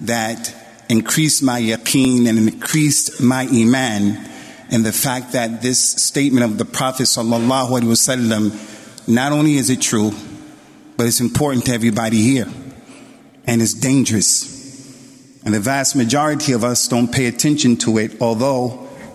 that 0.00 0.54
increased 0.88 1.42
my 1.42 1.60
yaqeen 1.60 2.28
and 2.28 2.38
increased 2.38 3.20
my 3.20 3.48
iman 3.52 4.28
and 4.70 4.84
the 4.84 4.92
fact 4.92 5.32
that 5.32 5.62
this 5.62 5.80
statement 5.80 6.44
of 6.44 6.58
the 6.58 6.64
Prophet 6.64 7.04
sallallahu 7.04 7.80
alaihi 7.80 7.84
wasallam, 7.84 9.08
not 9.08 9.32
only 9.32 9.54
is 9.54 9.70
it 9.70 9.80
true, 9.80 10.12
but 10.96 11.06
it's 11.06 11.20
important 11.20 11.64
to 11.66 11.72
everybody 11.72 12.20
here. 12.20 12.46
And 13.46 13.62
it's 13.62 13.72
dangerous. 13.72 14.56
And 15.44 15.54
the 15.54 15.60
vast 15.60 15.96
majority 15.96 16.52
of 16.52 16.64
us 16.64 16.86
don't 16.86 17.10
pay 17.10 17.26
attention 17.26 17.76
to 17.78 17.96
it, 17.96 18.20
although 18.20 18.68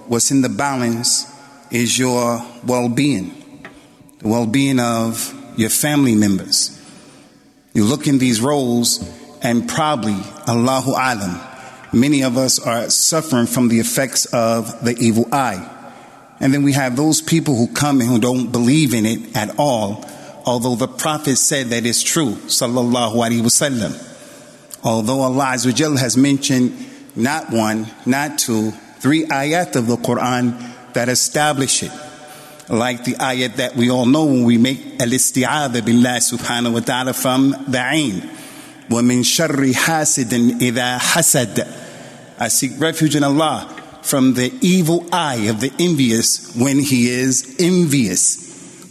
what's 0.07 0.31
in 0.31 0.41
the 0.41 0.49
balance 0.49 1.31
is 1.69 1.99
your 1.99 2.43
well 2.65 2.89
being, 2.89 3.67
the 4.19 4.27
well 4.27 4.47
being 4.47 4.79
of 4.79 5.39
your 5.57 5.69
family 5.69 6.15
members. 6.15 6.79
You 7.73 7.85
look 7.85 8.07
in 8.07 8.19
these 8.19 8.41
roles, 8.41 9.07
and 9.41 9.67
probably, 9.67 10.17
Allahu 10.47 10.91
Alam, 10.91 11.39
many 11.91 12.23
of 12.23 12.37
us 12.37 12.59
are 12.59 12.89
suffering 12.89 13.47
from 13.47 13.67
the 13.67 13.79
effects 13.79 14.25
of 14.25 14.83
the 14.83 14.95
evil 14.97 15.27
eye. 15.31 15.69
And 16.39 16.53
then 16.53 16.63
we 16.63 16.73
have 16.73 16.95
those 16.95 17.21
people 17.21 17.55
who 17.55 17.67
come 17.67 18.01
and 18.01 18.09
who 18.09 18.19
don't 18.19 18.51
believe 18.51 18.93
in 18.93 19.05
it 19.05 19.35
at 19.35 19.57
all 19.57 20.05
although 20.45 20.75
the 20.75 20.87
Prophet 20.87 21.37
said 21.37 21.67
that 21.67 21.85
it's 21.85 22.03
true, 22.03 22.33
sallallahu 22.47 23.15
alaihi 23.15 23.41
wasallam. 23.41 24.09
Although 24.83 25.21
Allah 25.21 25.45
has 25.45 26.17
mentioned 26.17 26.73
not 27.15 27.51
one, 27.51 27.87
not 28.05 28.39
two, 28.39 28.71
three 28.99 29.25
ayat 29.25 29.75
of 29.75 29.87
the 29.87 29.95
Quran 29.95 30.93
that 30.93 31.09
establish 31.09 31.83
it 31.83 31.91
Like 32.68 33.04
the 33.04 33.14
ayat 33.14 33.56
that 33.56 33.76
we 33.76 33.90
all 33.90 34.04
know 34.04 34.26
when 34.26 34.44
we 34.44 34.58
make 34.58 35.00
al-isti'adha 35.00 35.84
billah 35.84 36.18
subhanahu 36.20 36.74
wa 36.74 36.80
ta'ala 36.80 37.12
from 37.14 37.50
the 37.66 37.80
ain. 37.80 38.20
وَمِن 38.90 39.20
شَرِّ 39.20 39.72
حَاسِدٍ 39.72 40.60
إِذَا 40.60 40.98
حَسَدَ 40.98 41.84
I 42.40 42.48
seek 42.48 42.72
refuge 42.78 43.16
in 43.16 43.24
Allah 43.24 43.74
from 44.02 44.34
the 44.34 44.52
evil 44.60 45.06
eye 45.12 45.48
of 45.48 45.60
the 45.60 45.72
envious 45.78 46.54
when 46.54 46.78
he 46.78 47.10
is 47.10 47.56
envious. 47.58 48.36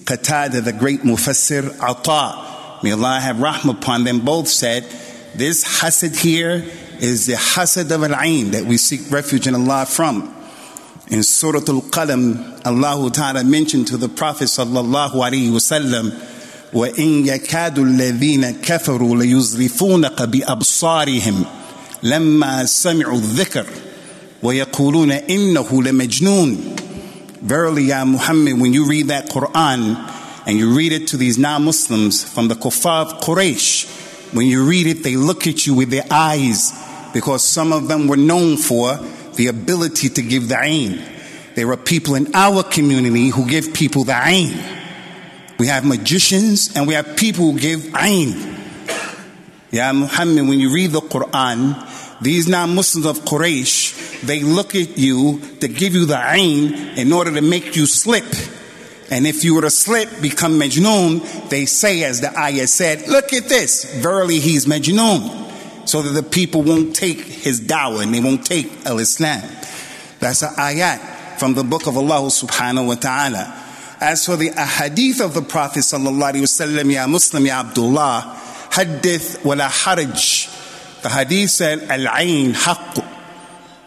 Qatada, 0.03 0.63
the 0.63 0.73
great 0.73 1.01
Mufassir, 1.01 1.79
Ata, 1.81 2.79
may 2.83 2.91
Allah 2.91 3.19
have 3.19 3.37
rahmah 3.37 3.81
upon 3.81 4.03
them, 4.03 4.19
both 4.19 4.47
said, 4.47 4.83
this 5.33 5.81
hasad 5.81 6.19
here 6.19 6.65
is 6.99 7.25
the 7.25 7.33
hasad 7.33 7.91
of 7.91 8.03
al-ain 8.03 8.51
that 8.51 8.65
we 8.65 8.77
seek 8.77 9.11
refuge 9.11 9.47
in 9.47 9.55
Allah 9.55 9.85
from. 9.85 10.33
In 11.11 11.23
Surah 11.23 11.59
Al-Qalam, 11.59 12.65
Allah 12.65 13.11
Ta'ala 13.11 13.43
mentioned 13.43 13.87
to 13.87 13.97
the 13.97 14.09
Prophet 14.09 14.45
sallallahu 14.45 15.11
alaihi 15.11 15.49
wasallam, 15.49 16.11
وَإِن 16.73 17.25
يَكَادُ 17.25 17.77
الَّذِينَ 17.77 18.61
كَفَرُوا 18.61 19.15
لَيُزْرِفُونَكَ 19.23 20.21
بِأَبْصَارِهِمْ 20.21 21.45
لَمَّا 22.03 22.65
سَمِعُوا 22.65 23.17
الذِّكْرَ 23.17 23.65
وَيَقُولُونَ 24.43 25.11
إِنَّهُ 25.11 25.83
لَمَجْنُونَ 25.83 26.75
Verily, 27.41 27.83
Ya 27.83 28.03
Muhammad, 28.03 28.59
when 28.59 28.73
you 28.73 28.85
read 28.85 29.07
that 29.07 29.29
Quran 29.29 29.95
and 30.45 30.57
you 30.57 30.75
read 30.75 30.91
it 30.91 31.07
to 31.09 31.17
these 31.17 31.37
non 31.37 31.63
Muslims 31.63 32.23
from 32.23 32.47
the 32.47 32.55
Kuffar 32.55 33.05
of 33.05 33.21
Quraysh, 33.21 34.33
when 34.33 34.47
you 34.47 34.67
read 34.67 34.87
it, 34.87 35.03
they 35.03 35.15
look 35.15 35.47
at 35.47 35.65
you 35.65 35.73
with 35.73 35.89
their 35.89 36.05
eyes 36.11 36.73
because 37.13 37.43
some 37.43 37.71
of 37.71 37.87
them 37.87 38.07
were 38.07 38.17
known 38.17 38.57
for 38.57 38.99
the 39.36 39.48
ability 39.48 40.08
to 40.10 40.22
give 40.22 40.48
the 40.48 40.58
ain. 40.60 41.02
There 41.54 41.70
are 41.70 41.76
people 41.76 42.14
in 42.14 42.34
our 42.34 42.62
community 42.62 43.28
who 43.28 43.48
give 43.48 43.74
people 43.74 44.04
the 44.04 44.18
ain. 44.26 44.52
We 45.58 45.66
have 45.66 45.84
magicians 45.84 46.74
and 46.74 46.86
we 46.88 46.94
have 46.94 47.16
people 47.16 47.52
who 47.52 47.58
give 47.58 47.94
ain. 47.94 48.56
Ya 49.70 49.92
Muhammad, 49.92 50.48
when 50.48 50.60
you 50.60 50.72
read 50.72 50.90
the 50.90 51.00
Quran, 51.00 52.20
these 52.20 52.48
non 52.48 52.74
Muslims 52.74 53.06
of 53.06 53.18
Quraysh, 53.24 54.20
they 54.22 54.40
look 54.40 54.74
at 54.74 54.96
you 54.98 55.40
to 55.60 55.68
give 55.68 55.94
you 55.94 56.06
the 56.06 56.18
ain 56.18 56.74
in 56.98 57.12
order 57.12 57.32
to 57.32 57.40
make 57.40 57.74
you 57.76 57.86
slip. 57.86 58.24
And 59.10 59.26
if 59.26 59.44
you 59.44 59.54
were 59.54 59.62
to 59.62 59.70
slip, 59.70 60.08
become 60.22 60.58
Majnoon, 60.58 61.48
they 61.50 61.66
say, 61.66 62.02
as 62.04 62.20
the 62.20 62.36
ayah 62.38 62.66
said, 62.66 63.08
look 63.08 63.32
at 63.32 63.44
this. 63.44 63.84
Verily, 64.00 64.38
he's 64.40 64.66
Majnoon. 64.66 65.51
So 65.84 66.02
that 66.02 66.10
the 66.10 66.22
people 66.22 66.62
won't 66.62 66.94
take 66.94 67.18
his 67.18 67.60
dawah 67.60 68.02
and 68.02 68.14
they 68.14 68.20
won't 68.20 68.46
take 68.46 68.70
al 68.86 68.98
Islam. 68.98 69.42
That's 70.20 70.42
an 70.42 70.54
ayat 70.54 71.38
from 71.38 71.54
the 71.54 71.64
book 71.64 71.86
of 71.86 71.96
Allah 71.96 72.20
subhanahu 72.28 72.86
wa 72.86 72.94
ta'ala. 72.94 73.58
As 74.00 74.26
for 74.26 74.36
the 74.36 74.50
ahadith 74.50 75.20
of 75.20 75.34
the 75.34 75.42
Prophet 75.42 75.80
sallallahu 75.80 76.32
alayhi 76.32 76.40
wa 76.40 76.82
sallam, 76.82 76.92
Ya 76.92 77.06
Muslim, 77.06 77.46
Ya 77.46 77.60
Abdullah, 77.60 78.38
hadith 78.70 79.44
wala 79.44 79.64
haraj. 79.64 81.02
The 81.02 81.08
hadith 81.08 81.50
said, 81.50 81.82
Al-Ain 81.90 82.52
haqq. 82.52 83.08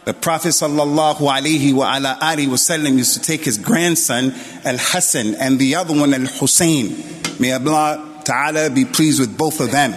The 0.06 0.14
Prophet 0.14 0.50
sallallahu 0.50 1.18
alaihi 1.18 1.74
wa 1.74 1.96
ala 1.96 2.18
alihi 2.22 2.48
wasallam 2.48 2.98
used 2.98 3.16
to 3.16 3.22
take 3.22 3.44
his 3.44 3.58
grandson 3.58 4.36
Al-Hassan 4.64 5.34
and 5.36 5.58
the 5.58 5.76
other 5.76 5.98
one 5.98 6.14
Al-Hussein. 6.14 6.96
May 7.40 7.54
Allah 7.54 8.22
Ta'ala 8.24 8.70
be 8.70 8.86
pleased 8.86 9.20
with 9.20 9.36
both 9.36 9.60
of 9.62 9.72
them. 9.72 9.94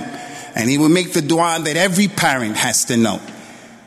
And 0.58 0.70
he 0.70 0.78
would 0.78 0.92
make 0.92 1.14
the 1.14 1.22
dua 1.22 1.60
that 1.64 1.76
every 1.78 2.08
parent 2.08 2.58
has 2.58 2.86
to 2.86 2.98
know. 2.98 3.20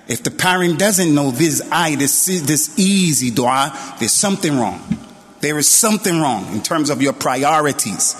If 0.09 0.23
the 0.23 0.31
parent 0.31 0.79
doesn't 0.79 1.15
know 1.15 1.31
this 1.31 1.67
I, 1.71 1.97
this, 1.97 2.27
this 2.27 2.79
easy 2.79 3.31
dua, 3.31 3.77
there's 3.99 4.13
something 4.13 4.59
wrong. 4.59 4.81
There 5.41 5.59
is 5.59 5.69
something 5.69 6.21
wrong 6.21 6.53
in 6.53 6.63
terms 6.63 6.91
of 6.91 7.03
your 7.03 7.13
priorities. 7.13 8.15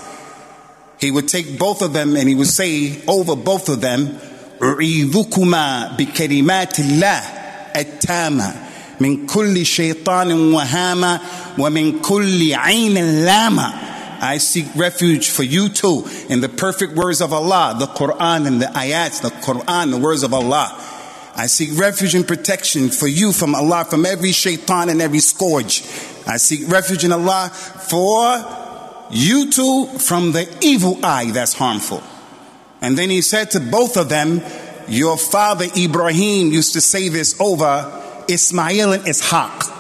He 0.99 1.11
would 1.11 1.29
take 1.29 1.59
both 1.59 1.83
of 1.83 1.93
them 1.93 2.17
and 2.17 2.29
he 2.29 2.35
would 2.35 2.49
say 2.49 3.03
over 3.07 3.37
both 3.37 3.69
of 3.69 3.81
them, 3.81 4.19
أعيذكما 4.61 5.97
بكلمات 5.99 6.81
الله 6.81 7.21
التامة 7.77 8.55
من 9.01 9.27
كل 9.27 9.67
شيطان 9.67 10.33
وهامة 10.33 11.21
ومن 11.59 12.01
كل 12.01 12.55
عين 12.55 13.25
لامة 13.25 13.73
I 14.22 14.38
seek 14.38 14.68
refuge 14.76 15.32
for 15.32 15.42
you 15.42 15.68
too 15.68 16.08
in 16.30 16.42
the 16.42 16.48
perfect 16.48 16.94
words 16.94 17.22
of 17.22 17.34
Allah, 17.34 17.76
the 17.80 17.88
Quran 17.88 18.46
and 18.46 18.62
the 18.62 18.68
ayats, 18.68 19.24
the 19.24 19.30
Quran, 19.30 19.90
the 19.90 19.98
words 19.98 20.22
of 20.22 20.32
Allah. 20.32 20.78
I 21.36 21.48
seek 21.48 21.80
refuge 21.80 22.14
and 22.14 22.28
protection 22.28 22.90
for 22.90 23.08
you 23.08 23.34
from 23.34 23.56
Allah, 23.56 23.84
from 23.90 24.06
every 24.06 24.32
shaitan 24.32 24.90
and 24.90 25.02
every 25.02 25.20
scourge. 25.20 25.82
I 26.28 26.38
seek 26.38 26.70
refuge 26.70 27.04
in 27.04 27.12
Allah 27.12 27.50
for 27.50 29.08
you 29.10 29.50
too 29.50 29.88
from 29.98 30.34
the 30.34 30.48
evil 30.62 31.04
eye 31.04 31.32
that's 31.32 31.54
harmful. 31.54 32.04
And 32.80 32.96
then 32.96 33.10
he 33.10 33.22
said 33.22 33.52
to 33.52 33.60
both 33.60 33.98
of 33.98 34.10
them, 34.10 34.42
Your 34.88 35.18
father 35.18 35.66
Ibrahim 35.76 36.52
used 36.52 36.74
to 36.74 36.82
say 36.82 37.10
this 37.10 37.40
over 37.42 38.24
Ismail 38.28 38.94
and 38.94 39.04
Ishaq. 39.04 39.78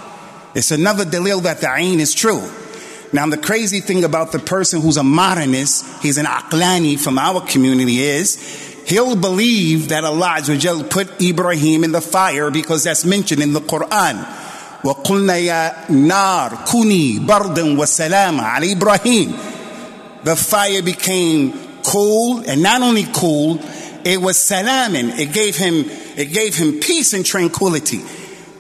It's 0.55 0.71
another 0.71 1.05
delil 1.05 1.43
that 1.43 1.61
the 1.61 1.71
ain 1.75 1.99
is 1.99 2.15
true. 2.15 2.49
Now, 3.12 3.26
the 3.26 3.36
crazy 3.38 3.80
thing 3.80 4.04
about 4.04 4.32
the 4.32 4.38
person 4.38 4.80
who's 4.80 4.96
a 4.96 5.02
modernist, 5.02 5.86
he's 6.02 6.18
an 6.18 6.26
aqlani 6.26 6.98
from 6.98 7.18
our 7.18 7.40
community, 7.40 8.00
is 8.00 8.36
he'll 8.86 9.16
believe 9.16 9.88
that 9.90 10.04
Allah 10.04 10.36
Azza 10.38 10.90
put 10.90 11.20
Ibrahim 11.20 11.84
in 11.84 11.92
the 11.92 12.00
fire 12.00 12.50
because 12.50 12.84
that's 12.84 13.04
mentioned 13.04 13.42
in 13.42 13.52
the 13.52 13.60
Quran. 13.60 14.42
وقلنا 14.84 15.36
يا 15.36 15.90
نار 15.90 16.64
كوني 16.66 17.26
بردا 17.26 17.78
وسلاما 17.78 18.42
على 18.42 18.72
إبراهيم. 18.72 19.34
The 20.24 20.36
fire 20.36 20.82
became 20.82 21.52
cool, 21.82 22.42
and 22.46 22.62
not 22.62 22.82
only 22.82 23.06
cool, 23.12 23.60
it 24.04 24.20
was 24.20 24.36
salamin. 24.36 25.18
It 25.18 25.32
gave 25.32 25.56
him 25.56 25.84
It 26.16 26.32
gave 26.32 26.56
him 26.56 26.80
peace 26.80 27.12
and 27.12 27.24
tranquility. 27.26 28.00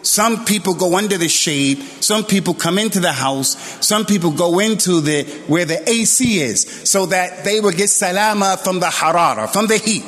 Some 0.03 0.45
people 0.45 0.73
go 0.73 0.97
under 0.97 1.17
the 1.17 1.27
shade. 1.27 1.79
Some 1.99 2.23
people 2.23 2.53
come 2.53 2.79
into 2.79 2.99
the 2.99 3.11
house. 3.11 3.55
Some 3.85 4.05
people 4.05 4.31
go 4.31 4.59
into 4.59 5.01
the 5.01 5.23
where 5.47 5.65
the 5.65 5.87
AC 5.89 6.39
is 6.39 6.89
so 6.89 7.07
that 7.07 7.43
they 7.43 7.59
will 7.59 7.71
get 7.71 7.89
salama 7.89 8.57
from 8.63 8.79
the 8.79 8.87
harara, 8.87 9.49
from 9.51 9.67
the 9.67 9.77
heat. 9.77 10.03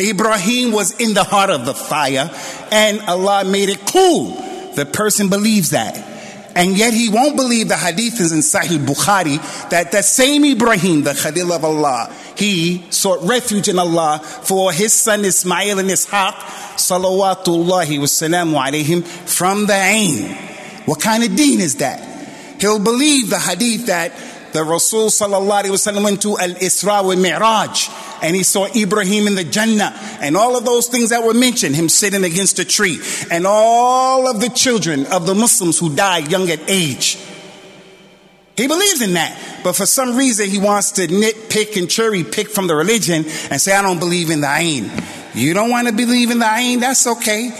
Ibrahim 0.00 0.72
was 0.72 0.98
in 1.00 1.14
the 1.14 1.24
heart 1.24 1.50
of 1.50 1.64
the 1.66 1.74
fire 1.74 2.30
and 2.70 3.00
Allah 3.02 3.44
made 3.44 3.68
it 3.68 3.86
cool. 3.86 4.34
The 4.74 4.86
person 4.86 5.28
believes 5.28 5.70
that. 5.70 5.96
And 6.54 6.76
yet 6.76 6.92
he 6.92 7.08
won't 7.08 7.36
believe 7.36 7.68
the 7.68 7.76
hadith 7.76 8.20
is 8.20 8.32
in 8.32 8.40
Sahih 8.40 8.84
Bukhari 8.84 9.38
that 9.70 9.92
that 9.92 10.04
same 10.04 10.44
Ibrahim, 10.44 11.02
the 11.02 11.14
Khalil 11.14 11.52
of 11.52 11.64
Allah, 11.64 12.14
he 12.36 12.84
sought 12.90 13.22
refuge 13.22 13.68
in 13.68 13.78
Allah 13.78 14.18
for 14.20 14.72
his 14.72 14.92
son 14.92 15.24
Ismail 15.24 15.78
and 15.78 15.88
Ishaq, 15.88 16.34
salawatullahi 16.76 17.98
wasalamu 17.98 18.60
alayhim, 18.60 19.04
from 19.04 19.66
the 19.66 19.74
Ain. 19.74 20.34
What 20.86 21.00
kind 21.00 21.22
of 21.22 21.36
deen 21.36 21.60
is 21.60 21.76
that? 21.76 22.08
He'll 22.60 22.78
believe 22.78 23.30
the 23.30 23.38
hadith 23.38 23.86
that 23.86 24.12
the 24.52 24.62
Rasul 24.62 25.08
sallallahu 25.08 25.64
wasallam 25.64 26.04
went 26.04 26.22
to 26.22 26.38
Al-Isra 26.38 27.04
wa 27.04 27.14
Mi'raj 27.16 27.88
and 28.22 28.36
he 28.36 28.42
saw 28.42 28.66
Ibrahim 28.66 29.26
in 29.26 29.34
the 29.34 29.44
Jannah 29.44 29.92
and 30.20 30.36
all 30.36 30.56
of 30.56 30.64
those 30.64 30.88
things 30.88 31.10
that 31.10 31.24
were 31.24 31.34
mentioned, 31.34 31.74
him 31.74 31.88
sitting 31.88 32.22
against 32.22 32.58
a 32.58 32.64
tree 32.64 33.00
and 33.30 33.46
all 33.46 34.28
of 34.28 34.40
the 34.40 34.50
children 34.50 35.06
of 35.06 35.26
the 35.26 35.34
Muslims 35.34 35.78
who 35.78 35.94
died 35.94 36.30
young 36.30 36.50
at 36.50 36.60
age. 36.68 37.18
He 38.62 38.68
believes 38.68 39.02
in 39.02 39.14
that, 39.14 39.60
but 39.64 39.72
for 39.72 39.86
some 39.86 40.16
reason 40.16 40.48
he 40.48 40.58
wants 40.58 40.92
to 40.92 41.08
nitpick 41.08 41.76
and 41.76 41.90
cherry 41.90 42.22
pick 42.22 42.48
from 42.48 42.68
the 42.68 42.76
religion 42.76 43.24
and 43.50 43.60
say, 43.60 43.74
I 43.74 43.82
don't 43.82 43.98
believe 43.98 44.30
in 44.30 44.40
the 44.40 44.46
Ain. 44.46 44.88
You 45.34 45.52
don't 45.52 45.68
want 45.68 45.88
to 45.88 45.92
believe 45.92 46.30
in 46.30 46.38
the 46.38 46.46
Ain, 46.46 46.78
that's 46.78 47.04
okay. 47.08 47.50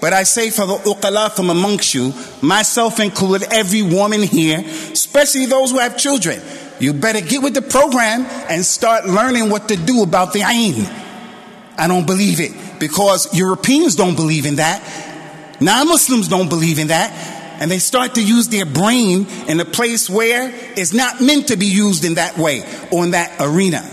But 0.00 0.12
I 0.12 0.22
say 0.22 0.50
for 0.50 0.64
the 0.66 0.76
uqala 0.76 1.32
from 1.32 1.50
amongst 1.50 1.94
you, 1.94 2.14
myself 2.42 3.00
included, 3.00 3.52
every 3.52 3.82
woman 3.82 4.22
here, 4.22 4.60
especially 4.60 5.46
those 5.46 5.72
who 5.72 5.80
have 5.80 5.98
children, 5.98 6.40
you 6.78 6.92
better 6.92 7.20
get 7.20 7.42
with 7.42 7.54
the 7.54 7.62
program 7.62 8.24
and 8.48 8.64
start 8.64 9.04
learning 9.04 9.50
what 9.50 9.68
to 9.68 9.74
do 9.76 10.04
about 10.04 10.32
the 10.32 10.42
ayn. 10.42 10.86
I 11.76 11.88
don't 11.88 12.06
believe 12.06 12.38
it 12.38 12.78
because 12.78 13.36
Europeans 13.36 13.96
don't 13.96 14.14
believe 14.14 14.46
in 14.46 14.56
that. 14.56 14.80
Non 15.60 15.88
Muslims 15.88 16.28
don't 16.28 16.48
believe 16.48 16.78
in 16.78 16.86
that. 16.86 17.31
And 17.62 17.70
they 17.70 17.78
start 17.78 18.16
to 18.16 18.20
use 18.20 18.48
their 18.48 18.66
brain 18.66 19.24
in 19.46 19.60
a 19.60 19.64
place 19.64 20.10
where 20.10 20.50
it's 20.76 20.92
not 20.92 21.20
meant 21.20 21.46
to 21.46 21.56
be 21.56 21.66
used 21.66 22.04
in 22.04 22.14
that 22.14 22.36
way 22.36 22.64
or 22.90 23.04
in 23.04 23.12
that 23.12 23.36
arena. 23.38 23.88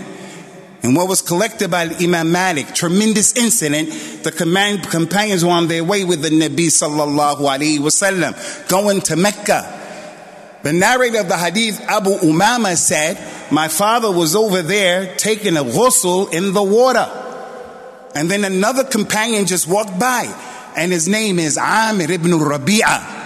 And 0.82 0.96
what 0.96 1.08
was 1.08 1.22
collected 1.22 1.70
by 1.70 1.82
Imam 2.00 2.32
Malik, 2.32 2.74
tremendous 2.74 3.36
incident. 3.36 3.90
The 4.24 4.32
command, 4.32 4.82
companions 4.88 5.44
were 5.44 5.52
on 5.52 5.68
their 5.68 5.84
way 5.84 6.02
with 6.02 6.20
the 6.20 6.30
Nabi 6.30 6.66
sallallahu 6.66 7.36
alaihi 7.36 7.78
wasallam, 7.78 8.68
going 8.68 9.02
to 9.02 9.14
Mecca. 9.14 10.58
The 10.64 10.72
narrator 10.72 11.20
of 11.20 11.28
the 11.28 11.38
hadith, 11.38 11.80
Abu 11.82 12.10
Umama, 12.10 12.76
said, 12.76 13.52
My 13.52 13.68
father 13.68 14.10
was 14.10 14.34
over 14.34 14.62
there 14.62 15.14
taking 15.14 15.56
a 15.56 15.62
ghusl 15.62 16.34
in 16.34 16.54
the 16.54 16.62
water. 16.64 17.08
And 18.16 18.28
then 18.28 18.44
another 18.44 18.82
companion 18.82 19.46
just 19.46 19.68
walked 19.68 19.96
by, 20.00 20.24
and 20.76 20.90
his 20.90 21.06
name 21.06 21.38
is 21.38 21.56
Amir 21.56 22.10
ibn 22.10 22.32
Rabi'ah. 22.32 23.19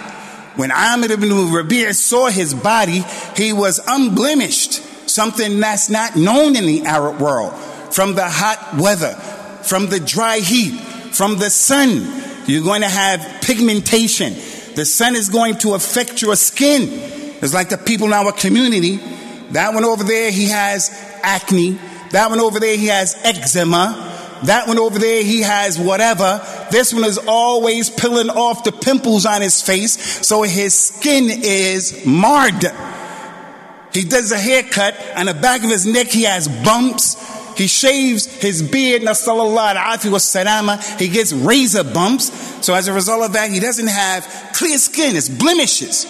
When 0.57 0.71
Amir 0.71 1.13
ibn 1.13 1.29
Rabi'ah 1.31 1.95
saw 1.95 2.29
his 2.29 2.55
body, 2.55 3.05
he 3.37 3.53
was 3.53 3.81
unblemished 3.87 4.75
something 5.09 5.61
that's 5.61 5.91
not 5.91 6.17
known 6.17 6.57
in 6.57 6.67
the 6.67 6.85
Arab 6.87 7.21
world. 7.21 7.55
From 7.93 8.15
the 8.15 8.29
hot 8.29 8.77
weather, 8.81 9.15
from 9.63 9.89
the 9.89 10.01
dry 10.01 10.39
heat, 10.39 10.79
from 11.15 11.39
the 11.39 11.51
sun, 11.51 12.23
you're 12.47 12.65
going 12.65 12.83
to 12.83 12.89
have 12.89 13.43
pigmentation. 13.43 14.35
The 14.75 14.85
sun 14.85 15.15
is 15.15 15.29
going 15.29 15.59
to 15.59 15.75
affect 15.75 16.21
your 16.21 16.37
skin. 16.37 16.89
It's 16.91 17.55
like 17.55 17.69
the 17.69 17.79
people 17.79 18.09
in 18.09 18.13
our 18.13 18.33
community. 18.33 18.97
That 19.51 19.75
one 19.75 19.85
over 19.85 20.03
there, 20.03 20.31
he 20.31 20.47
has 20.47 20.91
acne. 21.23 21.79
That 22.11 22.31
one 22.31 22.41
over 22.41 22.59
there, 22.59 22.77
he 22.77 22.87
has 22.87 23.15
eczema. 23.23 24.13
That 24.45 24.67
one 24.67 24.79
over 24.79 24.99
there, 24.99 25.23
he 25.23 25.43
has 25.43 25.79
whatever. 25.79 26.41
This 26.71 26.93
one 26.93 27.05
is 27.05 27.19
always 27.27 27.91
peeling 27.91 28.31
off 28.31 28.65
the 28.65 28.73
pimples 28.73 29.27
on 29.27 29.43
his 29.43 29.63
face, 29.63 30.27
so 30.27 30.43
his 30.43 30.75
skin 30.75 31.29
is 31.31 32.05
marred. 32.05 32.65
He 33.93 34.03
does 34.05 34.33
a 34.33 34.39
haircut, 34.39 34.97
on 35.17 35.27
the 35.27 35.35
back 35.35 35.63
of 35.63 35.71
his 35.71 35.87
neck 35.87 36.09
he 36.09 36.25
has 36.25 36.49
bumps. 36.65 37.17
He 37.57 37.69
shaves 37.69 38.27
his 38.27 38.63
beard, 38.63 39.03
nasallallahu 39.03 39.77
alaihi 39.77 40.11
wasallam. 40.11 40.99
He 40.99 41.09
gets 41.09 41.33
razor 41.33 41.85
bumps. 41.85 42.33
So 42.67 42.75
as 42.75 42.89
a 42.89 42.93
result 42.93 43.23
of 43.23 43.33
that, 43.35 43.51
he 43.51 43.61
doesn't 43.61 43.87
have 43.87 44.27
clear 44.55 44.77
skin. 44.79 45.15
It's 45.15 45.29
blemishes. 45.29 46.07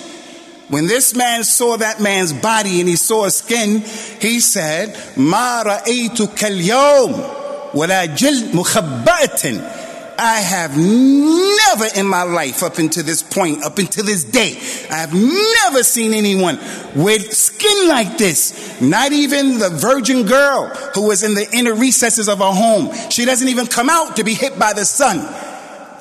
When 0.68 0.86
this 0.86 1.14
man 1.14 1.44
saw 1.44 1.76
that 1.76 2.00
man's 2.00 2.32
body 2.32 2.80
and 2.80 2.88
he 2.88 2.96
saw 2.96 3.24
his 3.24 3.36
skin, 3.36 3.80
he 4.20 4.40
said, 4.40 4.96
"Ma 5.18 5.62
ra'aytu 5.62 6.34
kal 6.34 6.52
yawm 6.52 7.74
wala 7.74 8.08
jil 8.08 8.48
mukhabba'atin." 8.48 9.83
I 10.24 10.40
have 10.40 10.74
never 10.74 12.00
in 12.00 12.06
my 12.06 12.22
life, 12.22 12.62
up 12.62 12.78
until 12.78 13.02
this 13.04 13.22
point, 13.22 13.62
up 13.62 13.76
until 13.76 14.04
this 14.04 14.24
day, 14.24 14.56
I 14.90 15.00
have 15.00 15.12
never 15.12 15.82
seen 15.82 16.14
anyone 16.14 16.56
with 16.96 17.30
skin 17.34 17.88
like 17.90 18.16
this. 18.16 18.80
Not 18.80 19.12
even 19.12 19.58
the 19.58 19.68
virgin 19.68 20.24
girl 20.24 20.68
who 20.94 21.08
was 21.08 21.24
in 21.24 21.34
the 21.34 21.46
inner 21.52 21.74
recesses 21.74 22.30
of 22.30 22.38
her 22.38 22.52
home. 22.52 22.90
She 23.10 23.26
doesn't 23.26 23.48
even 23.48 23.66
come 23.66 23.90
out 23.90 24.16
to 24.16 24.24
be 24.24 24.32
hit 24.32 24.58
by 24.58 24.72
the 24.72 24.86
sun. 24.86 25.18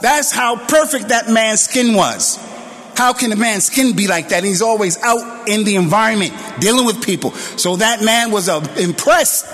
That's 0.01 0.31
how 0.31 0.55
perfect 0.67 1.09
that 1.09 1.29
man's 1.29 1.59
skin 1.59 1.93
was. 1.93 2.37
How 2.95 3.11
can 3.11 3.29
a 3.33 3.35
man's 3.35 3.65
skin 3.65 3.93
be 3.93 4.07
like 4.07 4.29
that? 4.29 4.45
He's 4.45 4.61
always 4.61 5.03
out 5.03 5.49
in 5.49 5.65
the 5.65 5.75
environment, 5.75 6.33
dealing 6.61 6.85
with 6.85 7.03
people. 7.03 7.31
So 7.31 7.75
that 7.75 8.01
man 8.01 8.31
was 8.31 8.47
uh, 8.47 8.65
impressed 8.79 9.45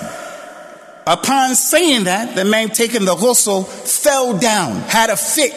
Upon 1.08 1.56
saying 1.56 2.04
that, 2.04 2.36
the 2.36 2.46
man 2.46 2.70
taking 2.70 3.06
the 3.06 3.16
ghusl 3.16 3.66
fell 3.66 4.38
down, 4.38 4.82
had 4.82 5.10
a 5.10 5.18
fit. 5.18 5.54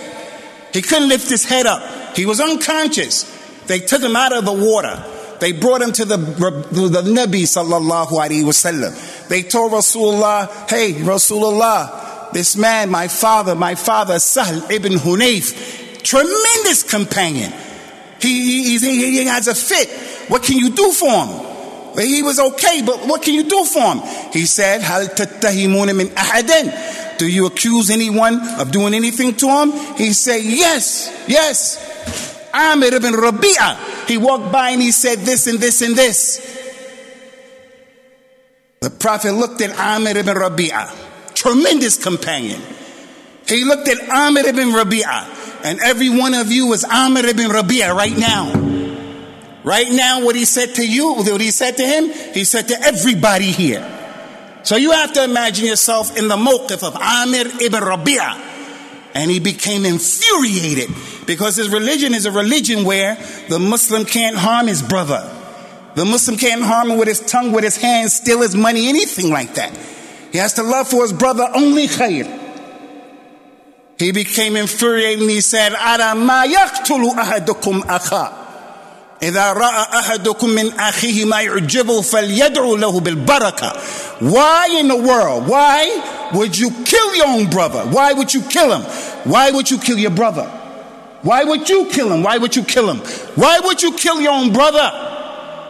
He 0.73 0.81
couldn't 0.83 1.09
lift 1.09 1.29
his 1.29 1.45
head 1.45 1.67
up. 1.67 2.17
He 2.17 2.27
was 2.27 2.41
unconscious. 2.41 3.25
They 3.67 3.79
took 3.79 4.03
him 4.03 4.17
out 4.17 4.33
of 4.37 4.45
the 4.45 4.53
water. 4.53 5.05
They 5.41 5.53
brought 5.53 5.83
him 5.83 5.93
to 5.93 6.05
the, 6.05 6.17
the 6.17 7.03
Nabi 7.03 7.43
sallallahu 7.43 8.09
alaihi 8.09 8.45
wasallam. 8.45 9.29
They 9.29 9.43
told 9.43 9.73
Rasulullah, 9.73 10.71
hey, 10.71 10.93
Rasulullah, 10.93 12.33
this 12.33 12.57
man, 12.57 12.91
my 12.91 13.09
father, 13.09 13.55
my 13.55 13.75
father, 13.75 14.19
Sahl 14.19 14.71
ibn 14.71 14.93
Hunayf, 14.93 16.03
tremendous 16.03 16.83
companion. 16.85 17.53
He, 18.21 18.79
he, 18.79 18.79
he, 18.79 19.25
has 19.25 19.49
a 19.49 19.55
fit. 19.55 19.91
What 20.31 20.45
can 20.45 20.57
you 20.57 20.71
do 20.71 20.93
for 20.93 21.11
him? 21.11 21.52
He 21.99 22.23
was 22.23 22.39
okay, 22.39 22.83
but 22.83 23.07
what 23.07 23.23
can 23.23 23.35
you 23.35 23.45
do 23.45 23.65
for 23.65 23.95
him? 23.95 23.99
He 24.33 24.47
said, 24.47 24.81
Hal 24.81 25.03
min 25.03 26.09
ahadin. 26.09 27.19
Do 27.19 27.29
you 27.29 27.47
accuse 27.47 27.91
anyone 27.91 28.41
of 28.59 28.71
doing 28.71 28.95
anything 28.95 29.35
to 29.37 29.47
him? 29.47 29.73
He 29.97 30.13
said, 30.13 30.43
Yes, 30.43 31.25
yes. 31.29 31.79
Amir 32.55 32.95
ibn 32.95 33.15
Rabi'ah. 33.15 34.09
He 34.09 34.19
walked 34.19 34.53
by 34.53 34.71
and 34.71 34.83
he 34.83 34.93
said 34.93 35.21
this 35.21 35.47
and 35.47 35.59
this 35.59 35.83
and 35.83 35.97
this. 35.97 36.49
The 38.81 38.91
Prophet 38.91 39.33
looked 39.33 39.61
at 39.61 39.79
Amir 39.79 40.19
ibn 40.19 40.35
Rabi'ah, 40.35 41.35
tremendous 41.35 42.03
companion. 42.03 42.61
He 43.47 43.65
looked 43.65 43.89
at 43.89 44.01
Amir 44.09 44.47
ibn 44.47 44.69
Rabi'ah, 44.69 45.65
and 45.65 45.81
every 45.81 46.09
one 46.09 46.35
of 46.35 46.51
you 46.51 46.73
is 46.73 46.85
Amir 46.85 47.27
ibn 47.27 47.51
Rabi'ah 47.51 47.95
right 47.95 48.17
now. 48.17 48.72
Right 49.65 49.91
now, 49.91 50.25
what 50.25 50.35
he 50.35 50.45
said 50.45 50.75
to 50.77 50.87
you, 50.87 51.15
what 51.15 51.41
he 51.41 51.51
said 51.51 51.77
to 51.77 51.85
him, 51.85 52.11
he 52.35 52.45
said 52.45 52.69
to 52.69 52.81
everybody 52.81 53.53
here. 53.53 53.89
So 54.65 54.77
you 54.77 54.93
have 54.93 55.13
to 55.15 55.25
imagine 55.25 55.67
yourself 55.67 56.17
in 56.17 56.29
the 56.29 56.37
mawqif 56.37 56.87
of 56.87 56.97
Amir 56.97 57.47
ibn 57.61 57.81
Rabi'ah. 57.81 58.51
And 59.15 59.31
he 59.31 59.41
became 59.41 59.85
infuriated 59.85 60.89
because 61.27 61.57
his 61.57 61.69
religion 61.69 62.15
is 62.15 62.27
a 62.27 62.33
religion 62.33 62.85
where 62.85 63.17
the 63.49 63.59
Muslim 63.59 64.05
can't 64.05 64.37
harm 64.37 64.69
his 64.69 64.83
brother. 64.83 65.31
The 65.95 66.07
Muslim 66.07 66.39
can't 66.39 66.63
harm 66.63 66.91
him 66.91 66.99
with 66.99 67.09
his 67.09 67.21
tongue, 67.21 67.53
with 67.53 67.65
his 67.65 67.77
hands, 67.77 68.15
steal 68.15 68.41
his 68.41 68.55
money, 68.55 68.89
anything 68.89 69.31
like 69.31 69.55
that. 69.55 69.77
He 70.33 70.39
has 70.39 70.55
to 70.55 70.63
love 70.63 70.89
for 70.89 71.03
his 71.03 71.13
brother 71.13 71.47
only 71.55 71.87
khair. 71.87 72.41
He 73.99 74.13
became 74.13 74.57
infuriated 74.57 75.21
and 75.21 75.31
he 75.31 75.41
said. 75.43 75.75
إذا 79.24 79.54
رأى 79.54 80.00
أحدكم 80.00 80.50
من 80.50 80.80
أخيه 80.80 81.26
ما 81.26 81.42
يعجبه 81.42 82.02
فليدعو 82.02 82.76
له 82.76 83.00
بالبركة 83.00 83.74
Why 84.20 84.78
in 84.80 84.88
the 84.88 84.96
world? 84.96 85.48
Why 85.48 86.30
would 86.34 86.58
you 86.58 86.72
kill 86.86 87.16
your 87.16 87.28
own 87.28 87.50
brother? 87.50 87.82
Why 87.82 88.14
would 88.14 88.34
you 88.34 88.42
kill 88.42 88.74
him? 88.74 88.82
Why 89.32 89.52
would 89.52 89.70
you 89.70 89.78
kill 89.78 89.98
your 89.98 90.12
brother? 90.12 90.44
Why 91.22 91.44
would 91.44 91.70
you 91.70 91.86
kill 91.86 92.12
him? 92.12 92.24
Why 92.24 92.38
would 92.38 92.56
you 92.56 92.64
kill 92.64 92.90
him? 92.90 92.98
Why 93.36 93.60
would 93.60 93.82
you 93.82 93.94
kill 93.94 94.22
your 94.22 94.34
own 94.34 94.54
brother? 94.54 94.92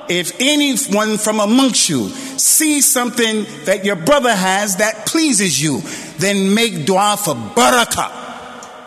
If 0.10 0.39
anyone 0.39 1.17
from 1.17 1.39
amongst 1.39 1.89
you 1.89 2.10
sees 2.10 2.89
something 2.89 3.46
that 3.65 3.84
your 3.84 3.98
brother 3.98 4.34
has 4.34 4.77
that 4.77 5.05
pleases 5.05 5.62
you, 5.62 5.81
then 6.17 6.53
make 6.53 6.86
dua 6.86 7.17
for 7.17 7.36
barakah. 7.36 8.21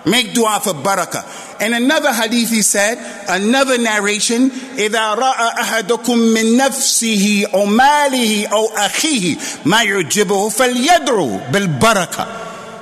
Make 0.06 0.32
dua 0.32 0.60
for 0.60 0.72
barakah. 0.72 1.60
And 1.60 1.74
another 1.74 2.10
hadith 2.12 2.48
he 2.48 2.62
said, 2.62 2.96
another 3.28 3.76
narration, 3.76 4.50
إذا 4.78 5.14
رأى 5.14 5.60
أحدكم 5.60 6.18
من 6.18 6.56
نفسه 6.56 7.46
أو 7.54 7.66
ماله 7.66 8.46
أو 8.46 8.68
أخيه 8.76 9.36
ما 9.64 9.82
يعجبه 9.82 10.48
فليدعو 10.48 11.40
بالبركة. 11.52 12.26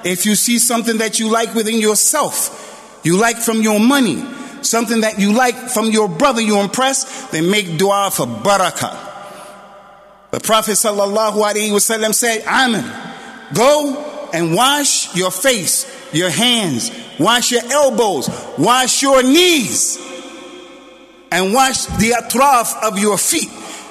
If 0.05 0.27
you 0.27 0.37
see 0.37 0.61
something 0.61 0.99
that 0.99 1.19
you 1.19 1.29
like 1.29 1.55
within 1.55 1.81
yourself, 1.81 3.01
you 3.03 3.17
like 3.17 3.39
from 3.39 3.63
your 3.63 3.81
money, 3.81 4.25
something 4.63 5.01
that 5.01 5.19
you 5.19 5.33
like 5.33 5.57
from 5.57 5.87
your 5.87 6.09
brother 6.09 6.41
you 6.41 6.61
impress, 6.61 7.27
then 7.31 7.51
make 7.51 7.79
dua 7.79 8.11
for 8.13 8.27
barakah. 8.27 8.97
The 10.31 10.39
Prophet 10.39 10.73
sallallahu 10.73 11.43
alaihi 11.43 11.71
wasallam 11.71 12.15
said, 12.15 12.45
Amir, 12.47 12.85
go 13.55 14.29
and 14.33 14.55
wash 14.55 15.17
your 15.17 15.33
face, 15.33 15.85
your 16.13 16.31
hands, 16.31 16.91
wash 17.20 17.52
your 17.52 17.64
elbows, 17.64 18.30
wash 18.58 19.02
your 19.02 19.24
knees, 19.24 19.98
and 21.32 21.54
wash 21.54 21.86
the 21.86 22.16
atraf 22.20 22.88
of 22.88 23.00
your 23.00 23.18
feet, 23.18 23.50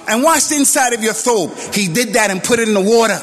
and 0.09 0.23
wash 0.23 0.45
the 0.45 0.57
inside 0.57 0.93
of 0.93 1.03
your 1.03 1.15
thobe. 1.15 1.75
He 1.75 1.89
did 1.89 2.15
that 2.15 2.31
and 2.31 2.43
put 2.43 2.59
it 2.59 2.69
in 2.69 2.75
the 2.75 2.81
water. 2.81 3.21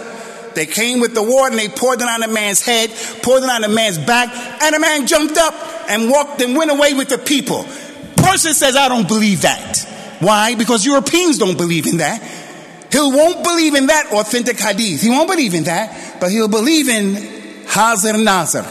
They 0.55 0.65
came 0.65 0.99
with 0.99 1.13
the 1.13 1.23
water 1.23 1.51
and 1.51 1.59
they 1.59 1.69
poured 1.69 2.01
it 2.01 2.07
on 2.07 2.21
the 2.21 2.27
man's 2.27 2.61
head, 2.61 2.89
poured 3.21 3.43
it 3.43 3.49
on 3.49 3.61
the 3.61 3.69
man's 3.69 3.97
back, 3.97 4.33
and 4.61 4.75
the 4.75 4.79
man 4.79 5.07
jumped 5.07 5.37
up 5.37 5.53
and 5.89 6.09
walked 6.09 6.41
and 6.41 6.55
went 6.55 6.71
away 6.71 6.93
with 6.93 7.09
the 7.09 7.17
people. 7.17 7.63
Person 8.17 8.53
says, 8.53 8.75
I 8.75 8.89
don't 8.89 9.07
believe 9.07 9.41
that. 9.41 9.77
Why? 10.19 10.55
Because 10.55 10.85
Europeans 10.85 11.37
don't 11.37 11.57
believe 11.57 11.87
in 11.87 11.97
that. 11.97 12.21
He 12.91 12.97
won't 12.97 13.43
believe 13.43 13.75
in 13.75 13.87
that 13.87 14.11
authentic 14.11 14.59
hadith. 14.59 15.01
He 15.01 15.09
won't 15.09 15.29
believe 15.29 15.53
in 15.53 15.63
that, 15.65 16.19
but 16.19 16.31
he'll 16.31 16.47
believe 16.47 16.89
in 16.89 17.65
Hazir 17.67 18.17
Nazar, 18.17 18.63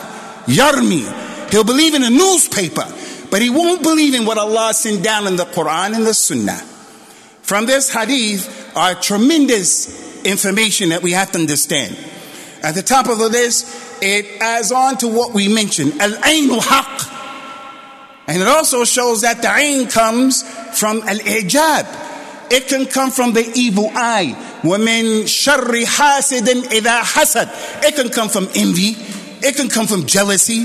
Yarmi. 0.47 1.51
He'll 1.51 1.63
believe 1.63 1.93
in 1.93 2.03
a 2.03 2.09
newspaper, 2.09 2.85
but 3.29 3.41
he 3.41 3.49
won't 3.49 3.83
believe 3.83 4.13
in 4.13 4.25
what 4.25 4.37
Allah 4.37 4.73
sent 4.73 5.03
down 5.03 5.27
in 5.27 5.35
the 5.35 5.45
Quran 5.45 5.95
and 5.95 6.05
the 6.05 6.13
Sunnah. 6.13 6.61
From 7.43 7.65
this 7.65 7.93
hadith 7.93 8.75
are 8.75 8.95
tremendous 8.95 10.23
information 10.23 10.89
that 10.89 11.03
we 11.03 11.11
have 11.11 11.31
to 11.33 11.39
understand. 11.39 11.97
At 12.63 12.75
the 12.75 12.81
top 12.81 13.07
of 13.07 13.19
the 13.19 13.27
list, 13.27 14.01
it 14.01 14.41
adds 14.41 14.71
on 14.71 14.97
to 14.99 15.07
what 15.07 15.33
we 15.33 15.53
mentioned, 15.53 15.99
al-ainu 16.01 16.59
haq. 16.59 17.09
And 18.27 18.41
it 18.41 18.47
also 18.47 18.85
shows 18.85 19.21
that 19.21 19.41
the 19.41 19.53
ain 19.53 19.87
comes 19.89 20.43
from 20.79 21.01
al-ijab. 21.01 22.51
It 22.51 22.67
can 22.67 22.85
come 22.85 23.11
from 23.11 23.33
the 23.33 23.51
evil 23.55 23.91
eye. 23.93 24.35
وَمِن 24.61 25.23
شَرِّ 25.23 25.83
حَاسِدٍ 25.83 26.45
إِذَا 26.63 27.01
حَسَدٍ 27.01 27.83
It 27.83 27.95
can 27.95 28.09
come 28.09 28.29
from 28.29 28.47
envy. 28.55 28.95
It 29.42 29.56
can 29.56 29.68
come 29.68 29.86
from 29.86 30.06
jealousy. 30.06 30.64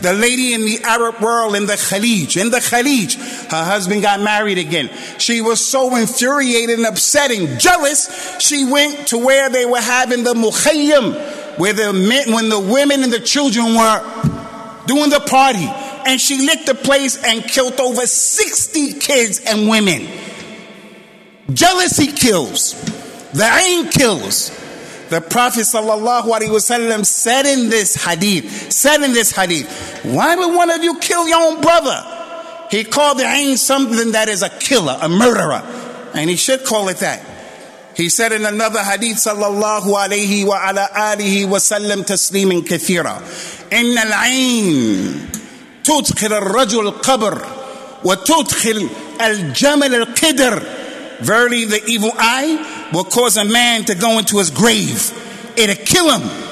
The 0.00 0.12
lady 0.12 0.54
in 0.54 0.60
the 0.60 0.80
Arab 0.84 1.20
world 1.20 1.56
in 1.56 1.66
the 1.66 1.72
Khalij, 1.72 2.40
in 2.40 2.50
the 2.50 2.58
Khalij, 2.58 3.50
her 3.50 3.64
husband 3.64 4.00
got 4.02 4.20
married 4.20 4.56
again. 4.56 4.90
She 5.18 5.40
was 5.40 5.64
so 5.64 5.96
infuriated 5.96 6.78
and 6.78 6.86
upsetting, 6.86 7.58
jealous, 7.58 8.38
she 8.40 8.64
went 8.64 9.08
to 9.08 9.18
where 9.18 9.50
they 9.50 9.66
were 9.66 9.80
having 9.80 10.22
the 10.22 10.34
mukhayyam, 10.34 11.58
where 11.58 11.72
the 11.72 11.92
men, 11.92 12.32
when 12.32 12.48
the 12.48 12.60
women 12.60 13.02
and 13.02 13.12
the 13.12 13.18
children 13.18 13.74
were 13.74 14.84
doing 14.86 15.10
the 15.10 15.20
party. 15.20 15.66
And 16.06 16.20
she 16.20 16.46
lit 16.46 16.64
the 16.64 16.76
place 16.76 17.22
and 17.22 17.42
killed 17.42 17.80
over 17.80 18.06
60 18.06 18.94
kids 19.00 19.40
and 19.40 19.68
women. 19.68 20.08
Jealousy 21.52 22.12
kills. 22.12 22.74
The 23.32 23.44
ain 23.44 23.88
kills. 23.90 24.50
The 25.09 25.21
Prophet 25.21 25.61
ﷺ 25.61 27.05
said 27.05 27.45
in 27.45 27.69
this 27.69 27.95
hadith, 27.95 28.71
said 28.71 29.01
in 29.03 29.13
this 29.13 29.31
hadith, 29.31 30.01
why 30.03 30.35
would 30.35 30.55
one 30.55 30.71
of 30.71 30.83
you 30.83 30.99
kill 30.99 31.27
your 31.27 31.41
own 31.41 31.61
brother? 31.61 32.67
He 32.71 32.83
called 32.83 33.19
the 33.19 33.25
ain 33.25 33.57
something 33.57 34.13
that 34.13 34.29
is 34.29 34.41
a 34.41 34.49
killer, 34.49 34.97
a 35.01 35.09
murderer. 35.09 35.61
And 36.15 36.29
he 36.29 36.35
should 36.35 36.63
call 36.65 36.89
it 36.89 36.97
that. 36.97 37.23
He 37.95 38.09
said 38.09 38.31
in 38.31 38.45
another 38.45 38.79
hadith, 38.79 39.17
sallallahu 39.17 39.83
alayhi 39.93 40.45
wa 40.47 40.69
ala 40.69 40.87
alihi 40.91 41.47
wa 41.47 41.57
sallam 41.57 42.01
taslimin 42.01 42.61
kathira. 42.61 43.21
إن 43.71 43.97
العين 43.97 45.29
تدخل 45.83 46.33
الرجل 46.33 46.87
القبر 46.87 47.45
وتدخل 48.03 48.89
الجمل 49.21 49.95
القدر 49.95 50.63
Verily, 51.21 51.65
the 51.65 51.81
evil 51.85 52.11
eye 52.17 52.76
will 52.92 53.04
cause 53.04 53.36
a 53.36 53.44
man 53.44 53.84
to 53.84 53.94
go 53.94 54.18
into 54.18 54.38
his 54.38 54.50
grave. 54.50 55.12
It'll 55.56 55.84
kill 55.84 56.18
him. 56.18 56.48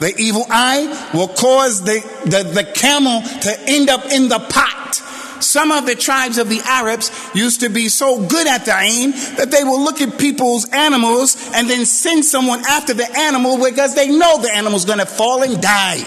The 0.00 0.14
evil 0.16 0.46
eye 0.48 1.10
will 1.12 1.28
cause 1.28 1.82
the, 1.82 2.00
the, 2.24 2.44
the 2.44 2.64
camel 2.64 3.22
to 3.22 3.60
end 3.66 3.90
up 3.90 4.06
in 4.06 4.28
the 4.28 4.38
pot. 4.38 5.02
Some 5.40 5.70
of 5.72 5.86
the 5.86 5.94
tribes 5.94 6.38
of 6.38 6.48
the 6.48 6.60
Arabs 6.64 7.10
used 7.34 7.60
to 7.60 7.68
be 7.68 7.88
so 7.88 8.26
good 8.26 8.46
at 8.46 8.64
the 8.64 8.76
ain 8.76 9.12
that 9.36 9.50
they 9.50 9.64
will 9.64 9.80
look 9.82 10.00
at 10.00 10.18
people's 10.18 10.68
animals 10.70 11.36
and 11.54 11.68
then 11.68 11.86
send 11.86 12.24
someone 12.24 12.60
after 12.66 12.94
the 12.94 13.08
animal 13.16 13.56
because 13.64 13.94
they 13.94 14.08
know 14.08 14.40
the 14.40 14.52
animal's 14.54 14.84
going 14.84 14.98
to 14.98 15.06
fall 15.06 15.42
and 15.42 15.60
die. 15.60 15.98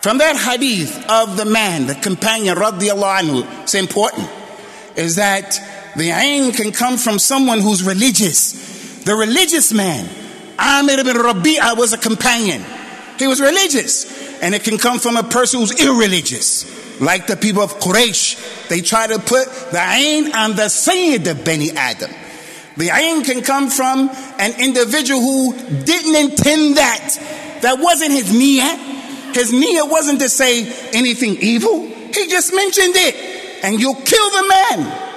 From 0.00 0.18
that 0.18 0.36
hadith 0.36 1.08
of 1.08 1.36
the 1.36 1.44
man, 1.44 1.86
the 1.86 1.94
companion, 1.94 2.56
radiallahu 2.56 3.20
anhu, 3.20 3.62
it's 3.62 3.74
important, 3.74 4.28
is 4.96 5.16
that 5.16 5.60
the 5.96 6.10
ain 6.10 6.52
can 6.52 6.72
come 6.72 6.96
from 6.96 7.18
someone 7.18 7.60
who's 7.60 7.82
religious. 7.82 9.02
The 9.04 9.14
religious 9.14 9.72
man, 9.72 10.08
Amir 10.58 11.00
ibn 11.00 11.16
Rabi'a 11.16 11.76
was 11.76 11.92
a 11.92 11.98
companion. 11.98 12.64
He 13.18 13.26
was 13.26 13.40
religious. 13.40 14.20
And 14.42 14.54
it 14.54 14.64
can 14.64 14.78
come 14.78 14.98
from 14.98 15.16
a 15.16 15.22
person 15.22 15.60
who's 15.60 15.80
irreligious. 15.80 17.00
Like 17.00 17.26
the 17.26 17.36
people 17.36 17.62
of 17.62 17.78
Quraysh. 17.78 18.68
They 18.68 18.80
try 18.80 19.06
to 19.06 19.18
put 19.18 19.46
the 19.70 19.80
ain 19.80 20.34
on 20.34 20.56
the 20.56 20.68
Sayyid 20.68 21.26
of 21.26 21.44
Bani 21.44 21.70
Adam. 21.72 22.10
The 22.76 22.88
ain 22.88 23.22
can 23.22 23.42
come 23.42 23.70
from 23.70 24.10
an 24.38 24.60
individual 24.60 25.20
who 25.20 25.52
didn't 25.84 26.16
intend 26.16 26.76
that. 26.78 27.58
That 27.62 27.78
wasn't 27.80 28.12
his 28.12 28.32
niyyah. 28.32 29.34
His 29.34 29.52
niyyah 29.52 29.90
wasn't 29.90 30.20
to 30.20 30.28
say 30.28 30.64
anything 30.92 31.36
evil. 31.40 31.86
He 31.86 32.28
just 32.28 32.54
mentioned 32.54 32.94
it. 32.96 33.64
And 33.64 33.78
you'll 33.78 33.94
kill 33.94 34.30
the 34.30 34.48
man. 34.48 35.11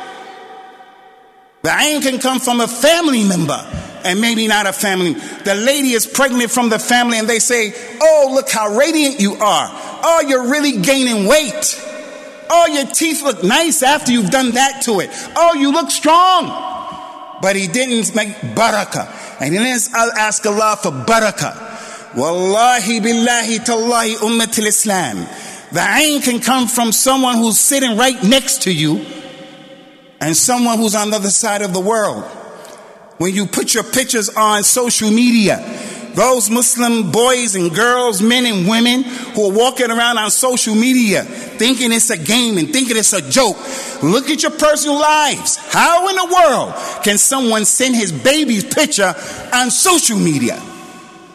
The 1.65 1.75
ain 1.81 1.99
can 2.03 2.19
come 2.19 2.39
from 2.39 2.61
a 2.61 2.67
family 2.67 3.23
member 3.23 3.59
and 4.03 4.21
maybe 4.21 4.47
not 4.47 4.67
a 4.67 4.71
family. 4.71 5.13
The 5.13 5.55
lady 5.55 5.93
is 5.93 6.05
pregnant 6.05 6.51
from 6.51 6.69
the 6.69 6.77
family 6.77 7.17
and 7.17 7.27
they 7.27 7.39
say, 7.39 7.73
Oh, 7.99 8.29
look 8.35 8.51
how 8.51 8.77
radiant 8.77 9.19
you 9.19 9.33
are. 9.33 9.67
Oh, 9.71 10.23
you're 10.27 10.47
really 10.47 10.79
gaining 10.79 11.25
weight. 11.25 11.83
Oh, 12.51 12.67
your 12.67 12.85
teeth 12.85 13.23
look 13.23 13.43
nice 13.43 13.81
after 13.81 14.11
you've 14.11 14.29
done 14.29 14.51
that 14.51 14.83
to 14.83 14.99
it. 14.99 15.09
Oh, 15.35 15.55
you 15.55 15.71
look 15.71 15.89
strong. 15.89 17.39
But 17.41 17.55
he 17.55 17.65
didn't 17.65 18.15
make 18.15 18.27
barakah. 18.53 19.39
And 19.41 19.51
he 19.51 19.57
didn't 19.57 19.89
ask 19.95 20.45
Allah 20.45 20.77
for 20.79 20.91
barakah. 20.91 22.15
Wallahi 22.15 22.99
billahi 22.99 23.65
tallahi 23.65 24.17
ummat 24.17 24.59
islam 24.59 25.25
The 25.71 25.81
ain 25.81 26.21
can 26.21 26.41
come 26.41 26.67
from 26.67 26.91
someone 26.91 27.37
who's 27.37 27.57
sitting 27.57 27.97
right 27.97 28.21
next 28.21 28.61
to 28.61 28.71
you 28.71 29.03
and 30.25 30.35
someone 30.35 30.79
who's 30.79 30.95
on 30.95 31.11
the 31.11 31.17
other 31.17 31.29
side 31.29 31.61
of 31.61 31.71
the 31.71 31.79
world. 31.79 32.23
When 33.19 33.35
you 33.35 33.45
put 33.45 33.75
your 33.75 33.83
pictures 33.83 34.27
on 34.27 34.63
social 34.63 35.11
media, 35.11 35.57
those 36.15 36.49
Muslim 36.49 37.11
boys 37.11 37.53
and 37.53 37.71
girls, 37.71 38.23
men 38.23 38.47
and 38.47 38.67
women 38.67 39.03
who 39.03 39.51
are 39.51 39.55
walking 39.55 39.91
around 39.91 40.17
on 40.17 40.31
social 40.31 40.73
media 40.73 41.21
thinking 41.21 41.91
it's 41.91 42.09
a 42.09 42.17
game 42.17 42.57
and 42.57 42.73
thinking 42.73 42.97
it's 42.97 43.13
a 43.13 43.21
joke. 43.29 43.55
Look 44.01 44.31
at 44.31 44.41
your 44.41 44.53
personal 44.53 44.99
lives. 44.99 45.57
How 45.57 46.09
in 46.09 46.15
the 46.15 46.33
world 46.33 47.03
can 47.03 47.19
someone 47.19 47.63
send 47.65 47.93
his 47.95 48.11
baby's 48.11 48.63
picture 48.63 49.13
on 49.53 49.69
social 49.69 50.17
media? 50.17 50.55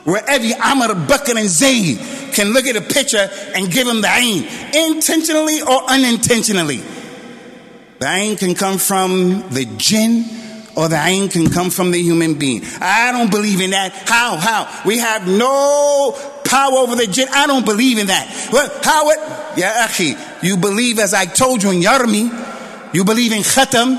Where 0.02 0.28
every 0.28 0.52
Amr, 0.52 0.94
Bakr, 1.06 1.38
and 1.38 1.48
Zayd 1.48 2.34
can 2.34 2.52
look 2.52 2.64
at 2.64 2.74
a 2.74 2.80
picture 2.80 3.30
and 3.54 3.70
give 3.70 3.86
him 3.86 4.00
the 4.00 4.08
ain, 4.08 4.48
intentionally 4.74 5.62
or 5.62 5.88
unintentionally. 5.88 6.82
The 8.00 8.08
ain 8.08 8.38
can 8.38 8.54
come 8.54 8.78
from 8.78 9.50
the 9.50 9.66
jinn 9.76 10.24
or 10.74 10.88
the 10.88 10.96
ain 10.96 11.28
can 11.28 11.50
come 11.50 11.68
from 11.68 11.90
the 11.90 12.00
human 12.00 12.32
being. 12.32 12.62
I 12.80 13.12
don't 13.12 13.30
believe 13.30 13.60
in 13.60 13.72
that. 13.72 13.92
How? 13.92 14.38
How? 14.38 14.82
We 14.86 14.96
have 14.96 15.28
no 15.28 16.16
power 16.42 16.78
over 16.78 16.96
the 16.96 17.06
jinn. 17.06 17.28
I 17.30 17.46
don't 17.46 17.66
believe 17.66 17.98
in 17.98 18.06
that. 18.06 18.48
Well, 18.50 18.70
how 18.82 19.10
it? 19.10 19.18
Yeah, 19.58 19.86
akhi, 19.86 20.42
you 20.42 20.56
believe 20.56 20.98
as 20.98 21.12
I 21.12 21.26
told 21.26 21.62
you 21.62 21.72
in 21.72 21.82
Yarmi, 21.82 22.94
you 22.94 23.04
believe 23.04 23.32
in 23.32 23.42
khatam, 23.42 23.98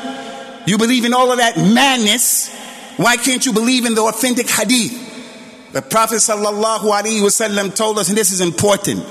you 0.68 0.80
believe 0.80 1.06
in 1.06 1.14
all 1.14 1.32
of 1.32 1.38
that 1.38 1.58
madness. 1.58 2.52
Why 2.98 3.18
can't 3.18 3.46
you 3.46 3.54
believe 3.54 3.86
in 3.86 3.94
the 3.94 4.02
authentic 4.02 4.50
hadith? 4.50 5.74
The 5.74 5.84
Prophet 5.84 6.16
sallallahu 6.16 6.92
alaihi 6.92 7.22
wasallam 7.22 7.76
told 7.76 8.00
us, 8.00 8.10
and 8.10 8.18
this 8.18 8.32
is 8.32 8.42
important, 8.42 9.02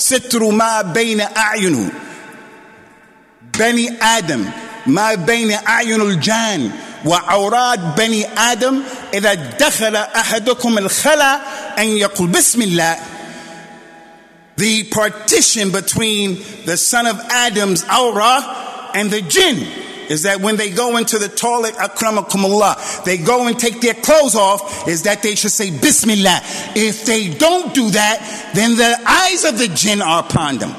sitru 0.00 0.50
ma 0.50 0.82
bayna 0.92 1.32
a'yunu 1.32 2.08
بني 3.59 4.03
آدم 4.03 4.45
ما 4.85 5.13
بين 5.13 5.51
أعين 5.51 6.01
الجان 6.01 6.71
وعورات 7.05 7.79
بني 7.79 8.27
آدم 8.37 8.81
إذا 9.13 9.33
دخل 9.33 9.95
أحدكم 9.95 10.77
الخلا 10.77 11.41
أن 11.79 11.97
يقول 11.97 12.27
بسم 12.27 12.61
الله 12.61 12.97
the 14.57 14.85
partition 14.85 15.71
between 15.71 16.35
the 16.65 16.77
son 16.77 17.07
of 17.07 17.19
Adam's 17.29 17.83
aura 17.89 18.91
and 18.93 19.11
the 19.11 19.21
jinn 19.21 19.67
is 20.09 20.23
that 20.23 20.39
when 20.39 20.55
they 20.55 20.69
go 20.69 20.97
into 20.97 21.17
the 21.17 21.27
toilet, 21.27 21.73
akramakumullah, 21.73 23.03
they 23.03 23.17
go 23.17 23.47
and 23.47 23.59
take 23.59 23.81
their 23.81 23.95
clothes 23.95 24.35
off, 24.35 24.87
is 24.87 25.03
that 25.03 25.23
they 25.23 25.35
should 25.35 25.51
say 25.51 25.71
Bismillah. 25.71 26.39
If 26.75 27.05
they 27.05 27.29
don't 27.29 27.73
do 27.73 27.89
that, 27.89 28.51
then 28.53 28.77
the 28.77 28.97
eyes 29.05 29.43
of 29.45 29.57
the 29.57 29.67
jinn 29.67 30.01
are 30.01 30.21
upon 30.23 30.59
them. 30.59 30.73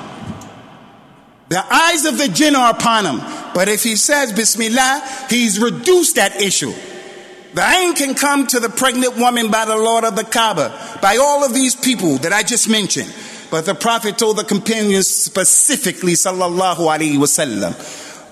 The 1.51 1.65
eyes 1.73 2.05
of 2.07 2.19
the 2.19 2.29
jinn 2.29 2.57
are 2.57 2.73
upon 2.73 3.07
him. 3.07 3.19
But 3.55 3.69
if 3.69 3.83
he 3.83 3.97
says 3.97 4.33
Bismillah, 4.33 5.27
he's 5.31 5.61
reduced 5.61 6.17
that 6.17 6.41
issue. 6.43 6.73
The 7.55 7.63
ain 7.63 7.95
can 7.95 8.15
come 8.15 8.47
to 8.49 8.61
the 8.61 8.69
pregnant 8.69 9.17
woman 9.17 9.51
by 9.51 9.65
the 9.65 9.77
Lord 9.77 10.05
of 10.05 10.17
the 10.17 10.25
Kaaba, 10.25 10.99
by 11.01 11.17
all 11.17 11.45
of 11.45 11.55
these 11.55 11.75
people 11.75 12.17
that 12.19 12.33
I 12.33 12.43
just 12.43 12.69
mentioned. 12.69 13.15
But 13.51 13.65
the 13.65 13.75
Prophet 13.75 14.19
told 14.19 14.37
the 14.37 14.45
companions 14.45 15.07
specifically, 15.07 16.13
sallallahu 16.13 16.79
alaihi 16.79 17.17
wasallam, 17.17 17.75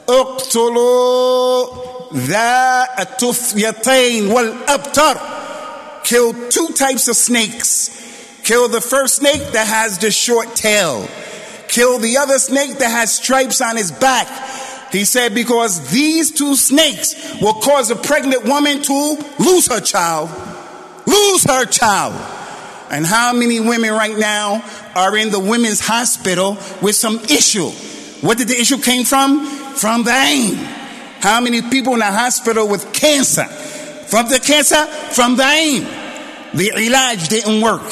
اقتلوا 0.07 1.66
ذا 2.14 2.88
التفيتين 2.99 4.28
والأبتر 4.28 5.21
Kill 6.04 6.35
two 6.50 6.69
types 6.75 7.09
of 7.09 7.16
snakes. 7.16 7.88
Kill 8.43 8.69
the 8.69 8.83
first 8.83 9.16
snake 9.16 9.52
that 9.52 9.66
has 9.66 9.97
the 9.99 10.11
short 10.11 10.54
tail. 10.54 11.09
Kill 11.70 12.00
the 12.00 12.18
other 12.18 12.40
snake 12.40 12.80
that 12.80 12.90
has 12.90 13.14
stripes 13.14 13.62
on 13.62 13.78
his 13.78 13.92
back. 13.92 14.28
He 14.92 15.06
said, 15.06 15.36
because 15.36 15.92
these 15.92 16.32
two 16.32 16.56
snakes 16.56 17.40
will 17.40 17.54
cause 17.54 17.92
a 17.92 17.96
pregnant 17.96 18.46
woman 18.46 18.82
to 18.82 19.18
lose 19.38 19.68
her 19.68 19.80
child. 19.80 20.30
Lose 21.06 21.44
her 21.46 21.66
child. 21.66 22.14
And 22.92 23.06
how 23.06 23.34
many 23.34 23.60
women 23.60 23.92
right 23.92 24.18
now 24.18 24.64
are 24.96 25.16
in 25.16 25.30
the 25.30 25.40
women's 25.40 25.80
hospital 25.80 26.58
with 26.82 26.96
some 26.96 27.20
issue? 27.20 27.70
What 28.22 28.40
did 28.40 28.48
the 28.48 28.60
issue 28.60 28.80
came 28.80 29.06
from? 29.06 29.46
From 29.46 30.04
the 30.04 30.12
ain. 30.12 30.56
How 31.22 31.40
many 31.40 31.62
people 31.62 31.94
in 31.94 32.00
the 32.00 32.06
hospital 32.06 32.68
with 32.68 32.92
cancer? 32.92 33.46
From 33.46 34.28
the 34.28 34.40
cancer? 34.40 34.88
From 35.14 35.36
the 35.36 35.44
ain. 35.44 35.84
The 36.56 36.72
ilaj 36.72 37.30
didn't 37.30 37.62
work. 37.62 37.84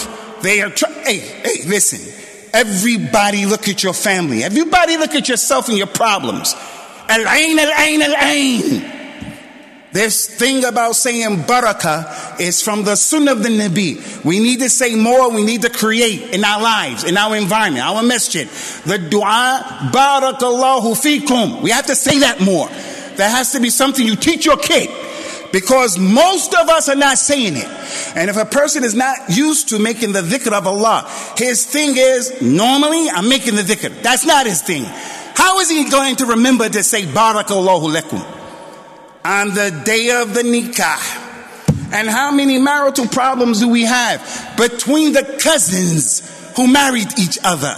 They 0.41 0.61
are 0.61 0.69
trying. 0.71 0.95
Hey, 1.03 1.19
hey, 1.19 1.69
listen. 1.69 2.16
Everybody 2.57 3.45
look 3.45 3.69
at 3.69 3.83
your 3.83 3.93
family. 3.93 4.43
Everybody 4.43 4.97
look 4.97 5.13
at 5.13 5.29
yourself 5.29 5.69
and 5.69 5.77
your 5.77 5.85
problems. 5.85 6.55
Al-ain, 7.07 7.59
al-ain, 7.59 8.01
al-ain. 8.01 8.93
This 9.91 10.27
thing 10.27 10.65
about 10.65 10.95
saying 10.95 11.43
barakah 11.43 12.39
is 12.39 12.63
from 12.63 12.83
the 12.83 12.95
sunnah 12.95 13.33
of 13.33 13.43
the 13.43 13.49
Nabi. 13.49 14.25
We 14.25 14.39
need 14.39 14.59
to 14.61 14.69
say 14.69 14.95
more, 14.95 15.29
we 15.29 15.45
need 15.45 15.61
to 15.61 15.69
create 15.69 16.33
in 16.33 16.43
our 16.43 16.59
lives, 16.59 17.03
in 17.03 17.15
our 17.15 17.35
environment, 17.35 17.85
our 17.85 18.01
masjid. 18.01 18.47
The 18.85 18.97
dua, 18.97 19.89
barakallahu 19.93 20.97
fikum. 20.97 21.61
We 21.61 21.69
have 21.69 21.85
to 21.85 21.95
say 21.95 22.19
that 22.19 22.41
more. 22.41 22.69
That 23.17 23.29
has 23.37 23.51
to 23.51 23.59
be 23.59 23.69
something 23.69 24.03
you 24.03 24.15
teach 24.15 24.47
your 24.47 24.57
kid. 24.57 24.89
Because 25.57 25.97
most 25.97 26.53
of 26.53 26.69
us 26.69 26.87
are 26.87 26.95
not 26.95 27.17
saying 27.17 27.55
it. 27.55 27.67
And 28.15 28.29
if 28.29 28.37
a 28.37 28.45
person 28.45 28.83
is 28.83 28.93
not 28.93 29.17
used 29.29 29.69
to 29.69 29.79
making 29.79 30.11
the 30.11 30.21
dhikr 30.21 30.51
of 30.51 30.67
Allah, 30.67 31.09
his 31.37 31.65
thing 31.65 31.95
is, 31.95 32.41
normally 32.41 33.09
I'm 33.09 33.27
making 33.27 33.55
the 33.55 33.63
dhikr. 33.63 34.01
That's 34.03 34.25
not 34.25 34.45
his 34.45 34.61
thing. 34.61 34.83
How 34.83 35.59
is 35.59 35.69
he 35.69 35.89
going 35.89 36.15
to 36.17 36.25
remember 36.25 36.67
to 36.69 36.83
say 36.83 37.03
barakallahu 37.03 37.95
lakum? 37.95 38.37
on 39.27 39.49
the 39.49 39.81
day 39.83 40.21
of 40.21 40.33
the 40.33 40.41
nikah. 40.41 41.25
And 41.93 42.07
how 42.07 42.31
many 42.31 42.57
marital 42.57 43.07
problems 43.07 43.59
do 43.59 43.67
we 43.67 43.83
have 43.83 44.21
between 44.57 45.11
the 45.13 45.37
cousins 45.41 46.53
who 46.55 46.71
married 46.71 47.07
each 47.19 47.37
other? 47.43 47.75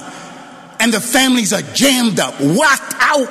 And 0.79 0.93
the 0.93 1.01
families 1.01 1.51
are 1.51 1.61
jammed 1.73 2.19
up, 2.19 2.39
whacked 2.39 2.95
out, 2.99 3.29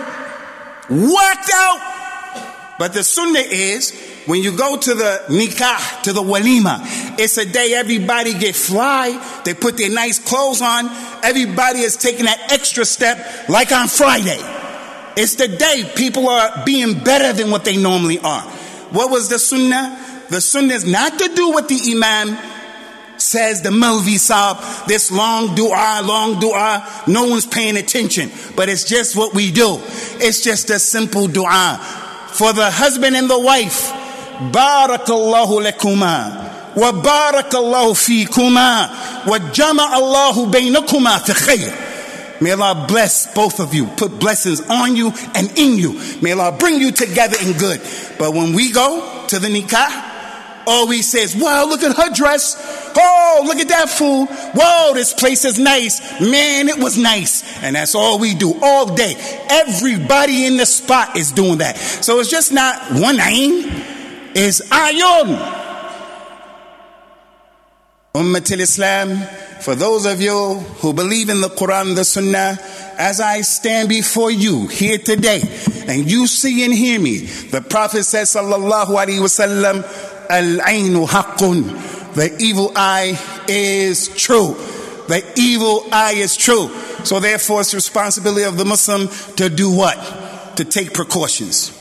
whacked 0.91 1.51
out. 1.55 2.75
But 2.79 2.93
the 2.93 3.03
sunnah 3.03 3.39
is 3.41 3.93
when 4.29 4.43
you 4.43 4.55
go 4.55 4.77
to 4.77 4.95
the 4.95 5.23
nikah, 5.29 6.03
to 6.03 6.13
the 6.13 6.21
walima, 6.23 6.81
it's 7.19 7.39
a 7.39 7.51
day 7.51 7.73
everybody 7.73 8.35
get 8.35 8.55
fly. 8.55 9.41
They 9.47 9.55
put 9.55 9.79
their 9.79 9.89
nice 9.89 10.19
clothes 10.19 10.61
on. 10.61 10.85
Everybody 11.25 11.81
is 11.81 11.97
taking 11.97 12.27
that 12.27 12.53
extra 12.53 12.85
step 12.85 13.49
like 13.49 13.73
on 13.73 13.89
Friday. 13.89 14.39
It's 15.17 15.37
the 15.37 15.49
day 15.49 15.91
people 15.97 16.29
are 16.29 16.63
being 16.67 17.03
better 17.03 17.33
than 17.33 17.51
what 17.51 17.65
they 17.65 17.79
normally 17.79 18.19
are. 18.19 18.43
What 18.91 19.11
was 19.11 19.31
the 19.31 19.39
sunnah? 19.39 20.27
The 20.29 20.43
sunnah 20.43 20.75
is 20.75 20.85
not 20.85 21.19
to 21.19 21.35
do 21.35 21.49
what 21.49 21.71
the 21.71 21.81
imam 21.97 22.37
says, 23.17 23.63
the 23.63 23.71
Malvi 23.71 24.17
Saab, 24.17 24.87
this 24.87 25.11
long 25.11 25.55
dua, 25.55 26.03
long 26.05 26.39
dua, 26.39 26.87
no 27.07 27.25
one's 27.25 27.47
paying 27.47 27.79
attention. 27.79 28.31
But 28.55 28.69
it's 28.69 28.85
just 28.85 29.17
what 29.17 29.35
we 29.35 29.51
do. 29.51 29.79
It's 30.21 30.43
just 30.43 30.69
a 30.69 30.79
simple 30.79 31.29
dua. 31.29 31.79
For 32.33 32.53
the 32.53 32.71
husband 32.71 33.17
and 33.17 33.29
the 33.29 33.41
wife, 33.41 33.98
Barakallahu 34.39 35.61
lakuma, 35.61 36.75
wa 36.77 36.93
barakallahu 36.93 37.95
fikuma, 37.95 39.27
wa 39.27 39.39
jama 39.53 39.89
Allahu 39.93 40.47
baynakuma 40.47 41.21
fi 41.21 41.33
khayr. 41.33 42.41
May 42.41 42.53
Allah 42.53 42.87
bless 42.87 43.35
both 43.35 43.59
of 43.59 43.75
you, 43.75 43.87
put 43.87 44.21
blessings 44.21 44.61
on 44.69 44.95
you 44.95 45.13
and 45.35 45.51
in 45.59 45.77
you. 45.77 46.01
May 46.23 46.33
Allah 46.33 46.57
bring 46.57 46.81
you 46.81 46.93
together 46.93 47.37
in 47.43 47.59
good. 47.59 47.81
But 48.17 48.33
when 48.33 48.53
we 48.55 48.71
go 48.71 49.25
to 49.27 49.39
the 49.41 49.49
nikah, 49.49 50.05
all 50.69 50.87
we 50.87 51.03
say 51.03 51.23
is, 51.23 51.35
wow, 51.35 51.65
look 51.65 51.83
at 51.83 51.97
her 51.97 52.15
dress. 52.15 52.55
Oh, 52.95 53.43
look 53.45 53.57
at 53.57 53.69
that 53.69 53.89
food. 53.89 54.29
Whoa, 54.55 54.95
this 54.95 55.15
place 55.15 55.45
is 55.45 55.59
nice. 55.59 56.21
Man, 56.21 56.69
it 56.69 56.79
was 56.79 56.97
nice. 56.99 57.43
And 57.63 57.75
that's 57.75 57.95
all 57.95 58.19
we 58.19 58.35
do 58.35 58.55
all 58.63 58.95
day. 58.95 59.15
Everybody 59.51 60.47
in 60.47 60.59
the 60.59 60.67
spot 60.67 61.17
is 61.17 61.33
doing 61.33 61.59
that. 61.59 61.79
So 61.79 62.21
it's 62.21 62.31
just 62.31 62.53
not 62.53 62.93
one 62.93 63.17
name, 63.17 63.63
it's 64.35 64.61
ayun. 64.69 65.39
Ummatul 68.15 68.61
Islam 68.61 69.19
for 69.61 69.75
those 69.75 70.07
of 70.07 70.21
you 70.21 70.55
who 70.81 70.93
believe 70.93 71.29
in 71.29 71.41
the 71.41 71.49
Quran, 71.49 71.95
the 71.97 72.05
Sunnah, 72.05 72.59
as 72.97 73.21
I 73.21 73.41
stand 73.41 73.89
before 73.89 74.31
you 74.31 74.69
here 74.69 74.99
today, 74.99 75.41
and 75.87 76.11
you 76.11 76.27
see 76.27 76.65
and 76.65 76.73
hear 76.73 77.01
me, 77.01 77.19
the 77.19 77.61
Prophet 77.61 78.05
says, 78.05 78.33
Sallallahu 78.35 78.87
Alaihi 78.87 79.19
Wasallam, 79.19 79.83
Al 80.31 80.61
Ainu 80.69 81.07
Haqqun. 81.07 82.15
The 82.15 82.37
evil 82.41 82.73
eye 82.77 83.19
is 83.49 84.09
true. 84.09 84.55
The 85.09 85.25
evil 85.37 85.87
eye 85.93 86.15
is 86.15 86.37
true. 86.37 86.69
So 87.05 87.19
therefore, 87.19 87.61
it's 87.63 87.73
the 87.73 87.77
responsibility 87.77 88.45
of 88.45 88.57
the 88.57 88.65
Muslim 88.65 89.09
to 89.37 89.49
do 89.49 89.75
what? 89.75 90.57
To 90.57 90.65
take 90.65 90.95
precautions 90.95 91.78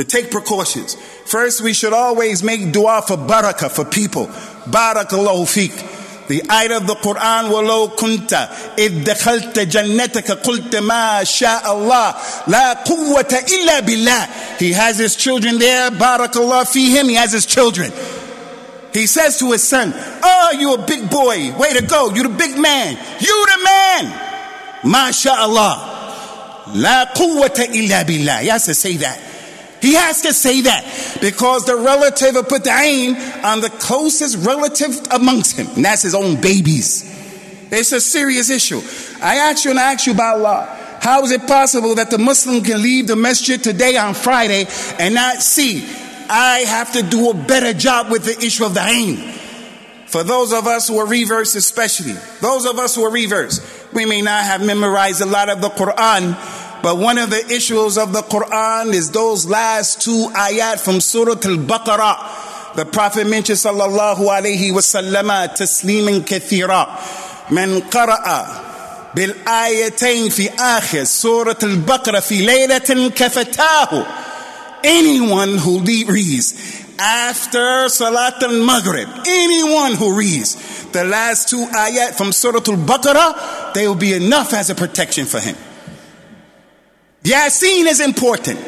To 0.00 0.04
take 0.04 0.30
precautions. 0.30 0.94
First, 1.24 1.62
we 1.62 1.72
should 1.72 1.94
always 1.94 2.42
make 2.42 2.70
dua 2.70 3.02
for 3.06 3.16
barakah 3.16 3.70
for 3.70 3.84
people. 3.84 4.26
Barakallahu 4.26 5.46
fiqh. 5.46 5.94
The 6.28 6.42
ayah 6.50 6.78
of 6.78 6.86
the 6.86 6.94
Quran, 6.96 7.50
وَلَوْ 7.50 7.96
كُنْتَ 7.96 8.76
إِذْ 8.76 9.04
دَخَلْتَ 9.04 9.54
جَنَّتَكَ 9.54 10.42
قُلْتَ 10.42 10.74
مَا 10.82 11.22
شَاءَ 11.22 11.62
اللَّهِ 11.62 12.12
لَا 12.46 12.84
قُوَّةَ 12.84 13.22
إِلَّا 13.22 13.80
بِاللَّهِ 13.80 14.58
He 14.58 14.72
has 14.72 14.98
his 14.98 15.14
children 15.14 15.58
there, 15.58 15.90
barakallah 15.92 16.66
him. 16.74 17.08
he 17.08 17.14
has 17.14 17.32
his 17.32 17.46
children. 17.46 17.92
He 18.92 19.06
says 19.06 19.38
to 19.38 19.52
his 19.52 19.62
son, 19.62 19.92
Oh, 19.94 20.56
you 20.58 20.72
a 20.74 20.78
big 20.78 21.10
boy. 21.10 21.52
Way 21.58 21.74
to 21.74 21.86
go. 21.86 22.14
You 22.14 22.22
the 22.22 22.30
big 22.30 22.58
man. 22.58 22.96
You 23.20 23.46
the 23.46 23.64
man. 23.64 24.04
MashaAllah. 24.82 26.74
La 26.76 27.04
quwwata 27.14 27.68
illa 27.74 28.04
billah. 28.06 28.40
He 28.40 28.48
has 28.48 28.64
to 28.64 28.74
say 28.74 28.96
that. 28.96 29.20
He 29.81 29.95
has 29.95 30.21
to 30.21 30.33
say 30.33 30.61
that 30.61 31.17
because 31.21 31.65
the 31.65 31.75
relative 31.75 32.35
will 32.35 32.43
put 32.43 32.63
the 32.63 32.71
ain 32.71 33.15
on 33.43 33.61
the 33.61 33.69
closest 33.69 34.45
relative 34.45 34.95
amongst 35.11 35.57
him, 35.57 35.67
and 35.75 35.83
that's 35.83 36.03
his 36.03 36.13
own 36.13 36.39
babies. 36.39 37.03
It's 37.71 37.91
a 37.91 38.01
serious 38.01 38.49
issue. 38.49 38.81
I 39.23 39.37
ask 39.37 39.65
you 39.65 39.71
and 39.71 39.79
I 39.79 39.93
ask 39.93 40.05
you 40.05 40.13
by 40.13 40.29
Allah. 40.29 40.77
How 41.01 41.23
is 41.23 41.31
it 41.31 41.47
possible 41.47 41.95
that 41.95 42.11
the 42.11 42.19
Muslim 42.19 42.63
can 42.63 42.81
leave 42.81 43.07
the 43.07 43.15
masjid 43.15 43.61
today 43.63 43.97
on 43.97 44.13
Friday 44.13 44.67
and 44.99 45.15
not 45.15 45.41
see? 45.41 45.83
I 46.29 46.59
have 46.67 46.93
to 46.93 47.01
do 47.01 47.31
a 47.31 47.33
better 47.33 47.73
job 47.73 48.11
with 48.11 48.23
the 48.23 48.37
issue 48.45 48.65
of 48.65 48.75
the 48.75 48.85
ain. 48.85 49.17
For 50.05 50.23
those 50.23 50.53
of 50.53 50.67
us 50.67 50.89
who 50.89 50.97
are 50.99 51.07
reverse, 51.07 51.55
especially, 51.55 52.13
those 52.41 52.65
of 52.65 52.77
us 52.77 52.95
who 52.95 53.03
are 53.03 53.11
reverse, 53.11 53.61
we 53.93 54.05
may 54.05 54.21
not 54.21 54.43
have 54.43 54.63
memorized 54.63 55.21
a 55.21 55.25
lot 55.25 55.49
of 55.49 55.61
the 55.61 55.69
Quran, 55.69 56.35
but 56.83 56.97
one 56.97 57.17
of 57.17 57.29
the 57.29 57.45
issues 57.53 57.97
of 57.97 58.11
the 58.11 58.21
Quran 58.21 58.93
is 58.93 59.11
those 59.11 59.45
last 59.45 60.01
two 60.01 60.29
ayat 60.33 60.79
from 60.79 60.99
Surah 60.99 61.33
Al-Baqarah. 61.33 62.75
The 62.75 62.85
Prophet 62.85 63.27
mentioned 63.27 63.59
sallallahu 63.59 64.17
alayhi 64.17 64.71
wasallam 64.71 65.29
tasliman 65.55 66.21
kathira. 66.21 67.51
Man 67.51 67.81
qara'a 67.81 69.13
ayatain 69.13 70.33
fi 70.33 70.47
akhir 70.47 71.05
Surah 71.05 71.51
Al-Baqarah 71.61 72.23
fi 72.23 72.45
laylatin 72.45 73.09
kafatahu. 73.09 74.29
Anyone 74.83 75.57
who 75.57 75.81
reads 75.81 76.81
after 76.97 77.89
Salat 77.89 78.41
al-Maghrib, 78.41 79.07
anyone 79.27 79.93
who 79.93 80.17
reads 80.17 80.55
the 80.91 81.03
last 81.03 81.49
two 81.49 81.65
ayat 81.65 82.15
from 82.15 82.31
Surah 82.31 82.57
Al-Baqarah, 82.57 83.73
they 83.75 83.87
will 83.87 83.95
be 83.95 84.13
enough 84.13 84.53
as 84.53 84.71
a 84.71 84.75
protection 84.75 85.25
for 85.25 85.39
him. 85.39 85.55
Yasin 87.22 87.86
is 87.86 88.00
important. 88.00 88.60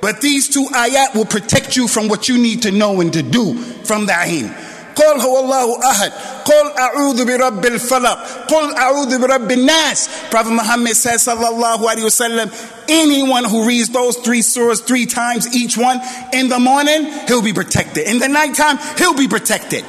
But 0.00 0.20
these 0.20 0.48
two 0.48 0.66
ayat 0.66 1.14
will 1.14 1.24
protect 1.24 1.76
you 1.76 1.88
from 1.88 2.08
what 2.08 2.28
you 2.28 2.36
need 2.36 2.62
to 2.62 2.70
know 2.70 3.00
and 3.00 3.12
to 3.14 3.22
do 3.22 3.54
from 3.84 4.06
the 4.06 4.14
ain. 4.14 4.54
قل 4.94 5.20
هو 5.20 5.40
الله 5.40 5.90
أحد 5.90 6.12
قل 6.44 6.78
أعوذ 6.78 7.24
برب 7.24 7.66
الفلق 7.66 8.18
قل 8.48 8.74
أعوذ 8.74 9.18
برب 9.18 9.50
الناس 9.50 10.08
Prophet 10.30 10.50
Muhammad 10.52 10.94
says 10.94 11.26
sallallahu 11.26 11.82
alaihi 11.82 12.04
wasallam 12.04 12.48
anyone 12.88 13.44
who 13.44 13.66
reads 13.66 13.88
those 13.88 14.16
three 14.18 14.40
surahs 14.40 14.82
three 14.86 15.06
times 15.06 15.52
each 15.54 15.76
one 15.76 16.00
in 16.32 16.48
the 16.48 16.60
morning 16.60 17.10
he'll 17.26 17.42
be 17.42 17.52
protected 17.52 18.06
in 18.06 18.20
the 18.20 18.28
nighttime 18.28 18.78
he'll 18.96 19.16
be 19.16 19.26
protected 19.26 19.84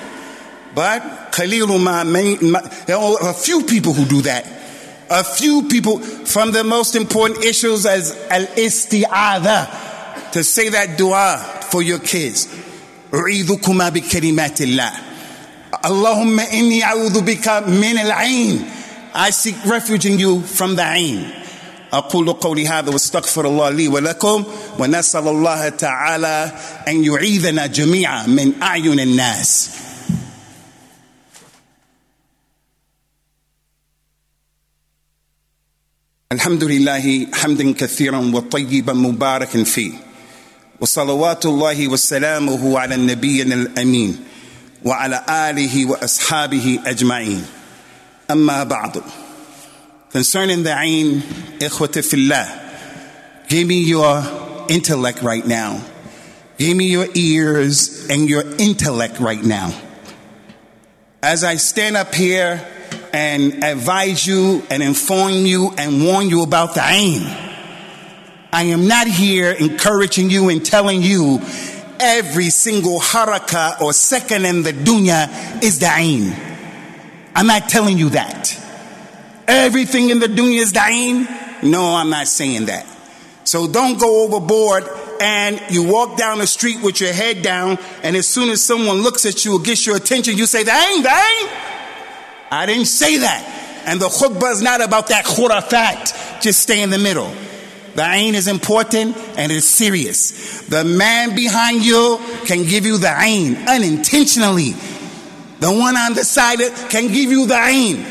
but 0.74 1.02
Khaliluma, 1.32 2.86
there 2.86 2.98
are 2.98 3.30
a 3.30 3.34
few 3.34 3.64
people 3.64 3.94
who 3.94 4.06
do 4.06 4.22
that 4.24 4.46
a 5.10 5.24
few 5.24 5.64
people 5.70 6.00
from 6.00 6.52
the 6.52 6.64
most 6.64 6.96
important 6.96 7.44
issues 7.46 7.86
as 7.86 8.12
al-isti'adha 8.30 10.32
to 10.32 10.44
say 10.44 10.70
that 10.70 10.98
dua 10.98 11.38
for 11.70 11.82
your 11.82 12.00
kids. 12.00 12.48
أعيذكما 13.14 13.90
بكلمات 13.90 14.62
الله 14.62 14.92
اللهم 15.86 16.40
إني 16.40 16.84
أعوذ 16.84 17.22
بك 17.22 17.48
من 17.68 17.98
العين 17.98 18.66
I 19.14 19.30
seek 19.30 19.56
refuge 19.66 20.06
in 20.06 20.20
you 20.20 20.42
from 20.42 20.76
the 20.76 20.84
عين 20.84 21.30
أقول 21.94 22.34
قولي 22.34 22.68
هذا 22.68 22.92
واستغفر 22.92 23.48
الله 23.48 23.70
لي 23.70 23.88
ولكم 23.88 24.44
ونسأل 24.80 25.28
الله 25.28 25.70
تعالى 25.70 26.52
أن 26.88 27.04
يعيذنا 27.06 27.66
جميعا 27.66 28.28
من 28.28 28.52
أعين 28.64 29.00
الناس 29.00 29.70
الحمد 36.32 36.64
لله 36.64 37.28
حمدا 37.34 37.74
كثيرا 37.74 38.18
وطيبا 38.18 38.94
مباركا 38.94 39.64
فيه 39.64 39.92
وصلوات 40.82 41.46
الله 41.46 41.88
وسلامه 41.88 42.80
على 42.80 42.96
النبي 42.96 43.42
الامين 43.42 44.20
وعلى 44.86 45.26
اله 45.30 45.86
واصحابه 45.86 46.80
اجمعين 46.86 47.46
اما 48.32 48.64
بعد 48.64 49.02
concerning 50.14 50.64
the 50.64 50.76
ain 50.76 51.22
ikhwata 51.60 52.04
fillah 52.04 52.48
give 53.48 53.68
me 53.68 53.80
your 53.84 54.24
intellect 54.70 55.22
right 55.22 55.46
now 55.48 55.82
give 56.58 56.76
me 56.76 56.86
your 56.86 57.08
ears 57.16 58.08
and 58.10 58.30
your 58.30 58.44
intellect 58.58 59.20
right 59.20 59.44
now 59.44 59.72
as 61.22 61.44
i 61.44 61.56
stand 61.56 61.96
up 61.98 62.14
here 62.16 62.62
and 63.13 63.65
advise 63.65 64.27
you 64.27 64.63
and 64.71 64.83
inform 64.83 65.33
you 65.47 65.73
and 65.77 66.05
warn 66.05 66.29
you 66.29 66.43
about 66.43 66.75
the 66.75 66.83
ain 66.83 67.23
I 68.53 68.65
am 68.65 68.89
not 68.89 69.07
here 69.07 69.53
encouraging 69.53 70.29
you 70.29 70.49
and 70.49 70.65
telling 70.65 71.03
you 71.03 71.41
every 72.01 72.51
single 72.51 72.99
haraka 72.99 73.81
or 73.81 73.93
second 73.93 74.45
in 74.45 74.63
the 74.63 74.73
dunya 74.73 75.63
is 75.63 75.79
da'in. 75.79 76.35
I'm 77.37 77.47
not 77.47 77.69
telling 77.69 77.97
you 77.97 78.11
that. 78.11 78.59
Everything 79.47 80.11
in 80.11 80.19
the 80.19 80.27
dunya 80.27 80.59
is 80.59 80.73
da'in. 80.73 81.63
No, 81.63 81.95
I'm 81.95 82.11
not 82.11 82.27
saying 82.27 82.67
that. 82.67 82.87
So 83.45 83.71
don't 83.71 84.01
go 84.01 84.25
overboard 84.25 84.85
and 85.21 85.61
you 85.71 85.85
walk 85.85 86.17
down 86.17 86.39
the 86.39 86.47
street 86.47 86.83
with 86.83 87.01
your 87.01 87.13
head 87.13 87.43
down, 87.43 87.79
and 88.03 88.17
as 88.17 88.27
soon 88.27 88.49
as 88.49 88.65
someone 88.65 89.03
looks 89.03 89.27
at 89.27 89.45
you 89.45 89.57
or 89.57 89.61
gets 89.61 89.87
your 89.87 89.97
attention, 89.97 90.37
you 90.37 90.47
say, 90.47 90.65
Da'in, 90.65 91.03
da'in. 91.05 91.70
I 92.51 92.67
didn't 92.67 92.87
say 92.87 93.19
that. 93.19 93.83
And 93.87 94.01
the 94.01 94.09
khutbah 94.09 94.53
is 94.53 94.63
not 94.63 94.81
about 94.81 95.09
that 95.09 95.25
khurafat. 95.25 96.43
Just 96.43 96.61
stay 96.61 96.83
in 96.83 96.91
the 96.91 96.99
middle. 96.99 97.33
The 97.95 98.03
ain 98.03 98.35
is 98.35 98.47
important 98.47 99.17
and 99.37 99.51
it's 99.51 99.67
serious. 99.67 100.63
The 100.69 100.85
man 100.85 101.35
behind 101.35 101.85
you 101.85 102.21
can 102.47 102.65
give 102.65 102.87
you 102.87 102.99
the 102.99 103.13
ain 103.21 103.57
unintentionally. 103.69 104.73
The 105.61 105.71
one 105.71 105.97
on 105.97 106.15
the 106.15 106.25
side 106.25 106.61
can 106.89 107.09
give 107.09 107.31
you 107.31 107.47
the 107.47 107.57
ain. 107.57 108.07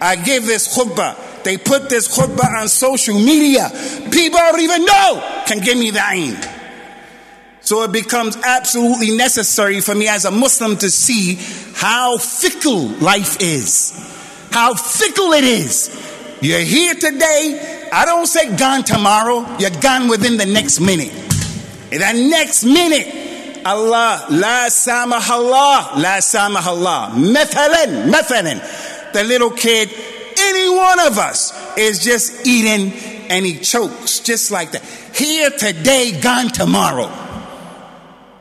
I 0.00 0.16
give 0.16 0.46
this 0.46 0.76
khutbah. 0.76 1.44
They 1.44 1.56
put 1.58 1.88
this 1.88 2.08
khutbah 2.08 2.60
on 2.60 2.68
social 2.68 3.18
media. 3.18 3.68
People 4.10 4.40
I 4.40 4.50
don't 4.50 4.60
even 4.60 4.84
know 4.84 5.42
can 5.46 5.60
give 5.60 5.78
me 5.78 5.90
the 5.90 6.02
ain. 6.10 6.36
So 7.66 7.82
it 7.82 7.90
becomes 7.90 8.36
absolutely 8.36 9.16
necessary 9.16 9.80
for 9.80 9.92
me 9.92 10.06
as 10.06 10.24
a 10.24 10.30
Muslim 10.30 10.76
to 10.76 10.88
see 10.88 11.34
how 11.74 12.16
fickle 12.16 12.86
life 13.02 13.38
is. 13.40 13.90
How 14.52 14.74
fickle 14.74 15.32
it 15.32 15.42
is. 15.42 15.90
You're 16.40 16.60
here 16.60 16.94
today, 16.94 17.88
I 17.92 18.04
don't 18.04 18.26
say 18.26 18.56
gone 18.56 18.84
tomorrow, 18.84 19.44
you're 19.58 19.70
gone 19.80 20.06
within 20.06 20.36
the 20.36 20.46
next 20.46 20.78
minute. 20.78 21.10
In 21.90 21.98
the 21.98 22.28
next 22.30 22.62
minute, 22.62 23.66
Allah, 23.66 24.26
la 24.30 24.66
samahallah, 24.68 25.96
la 26.00 26.18
samahallah. 26.22 27.14
Methalan, 27.14 28.12
methalan. 28.12 29.12
The 29.12 29.24
little 29.24 29.50
kid, 29.50 29.90
any 30.38 30.70
one 30.70 31.00
of 31.00 31.18
us 31.18 31.52
is 31.76 31.98
just 32.04 32.46
eating 32.46 32.92
and 33.28 33.44
he 33.44 33.58
chokes 33.58 34.20
just 34.20 34.52
like 34.52 34.70
that. 34.70 34.84
Here 35.16 35.50
today, 35.50 36.20
gone 36.20 36.50
tomorrow. 36.50 37.25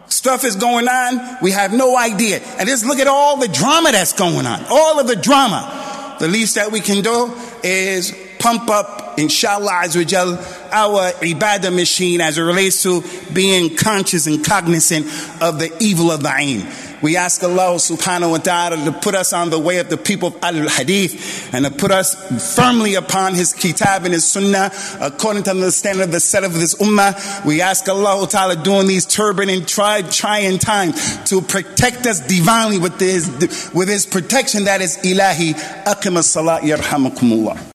Stuff 0.07 0.43
is 0.43 0.55
going 0.55 0.87
on, 0.87 1.37
we 1.41 1.51
have 1.51 1.73
no 1.73 1.97
idea. 1.97 2.39
And 2.57 2.67
just 2.67 2.85
look 2.85 2.99
at 2.99 3.07
all 3.07 3.37
the 3.37 3.47
drama 3.47 3.91
that's 3.91 4.13
going 4.13 4.45
on. 4.45 4.65
All 4.69 4.99
of 4.99 5.07
the 5.07 5.15
drama. 5.15 6.15
The 6.19 6.27
least 6.27 6.55
that 6.55 6.71
we 6.71 6.79
can 6.79 7.03
do 7.03 7.33
is 7.63 8.15
pump 8.39 8.69
up, 8.69 9.19
inshallah, 9.19 9.81
azawajal, 9.83 10.71
our 10.71 11.11
ibadah 11.13 11.75
machine 11.75 12.21
as 12.21 12.37
it 12.37 12.43
relates 12.43 12.83
to 12.83 13.03
being 13.33 13.75
conscious 13.75 14.27
and 14.27 14.45
cognizant 14.45 15.07
of 15.41 15.59
the 15.59 15.75
evil 15.79 16.11
of 16.11 16.21
the 16.21 16.33
ain. 16.37 16.61
We 17.01 17.17
ask 17.17 17.43
Allah 17.43 17.75
subhanahu 17.75 18.31
wa 18.31 18.37
ta'ala 18.37 18.85
to 18.85 18.91
put 18.91 19.15
us 19.15 19.33
on 19.33 19.49
the 19.49 19.59
way 19.59 19.77
of 19.79 19.89
the 19.89 19.97
people 19.97 20.29
of 20.29 20.37
Al 20.41 20.67
Hadith 20.69 21.53
and 21.53 21.65
to 21.65 21.71
put 21.71 21.91
us 21.91 22.55
firmly 22.55 22.95
upon 22.95 23.35
His 23.35 23.53
kitab 23.53 24.05
and 24.05 24.13
His 24.13 24.29
sunnah 24.29 24.71
according 25.01 25.43
to 25.43 25.51
the 25.51 25.57
understanding 25.57 26.03
of 26.03 26.11
the 26.11 26.19
set 26.19 26.43
of 26.43 26.53
this 26.53 26.75
ummah. 26.75 27.45
We 27.45 27.61
ask 27.61 27.87
Allah 27.89 28.27
ta'ala 28.27 28.55
during 28.57 28.87
these 28.87 29.05
turbulent 29.05 29.51
and 29.51 29.67
try, 29.67 30.01
trying 30.01 30.57
times 30.59 31.29
to 31.29 31.41
protect 31.41 32.05
us 32.05 32.19
divinely 32.19 32.77
with 32.77 32.99
His, 32.99 33.71
with 33.73 33.89
his 33.89 34.05
protection 34.05 34.65
that 34.65 34.81
is 34.81 34.97
ilahi. 34.97 35.53
Aqim 35.85 36.17
as-salat 36.17 36.63
yarhamakumullah. 36.63 37.74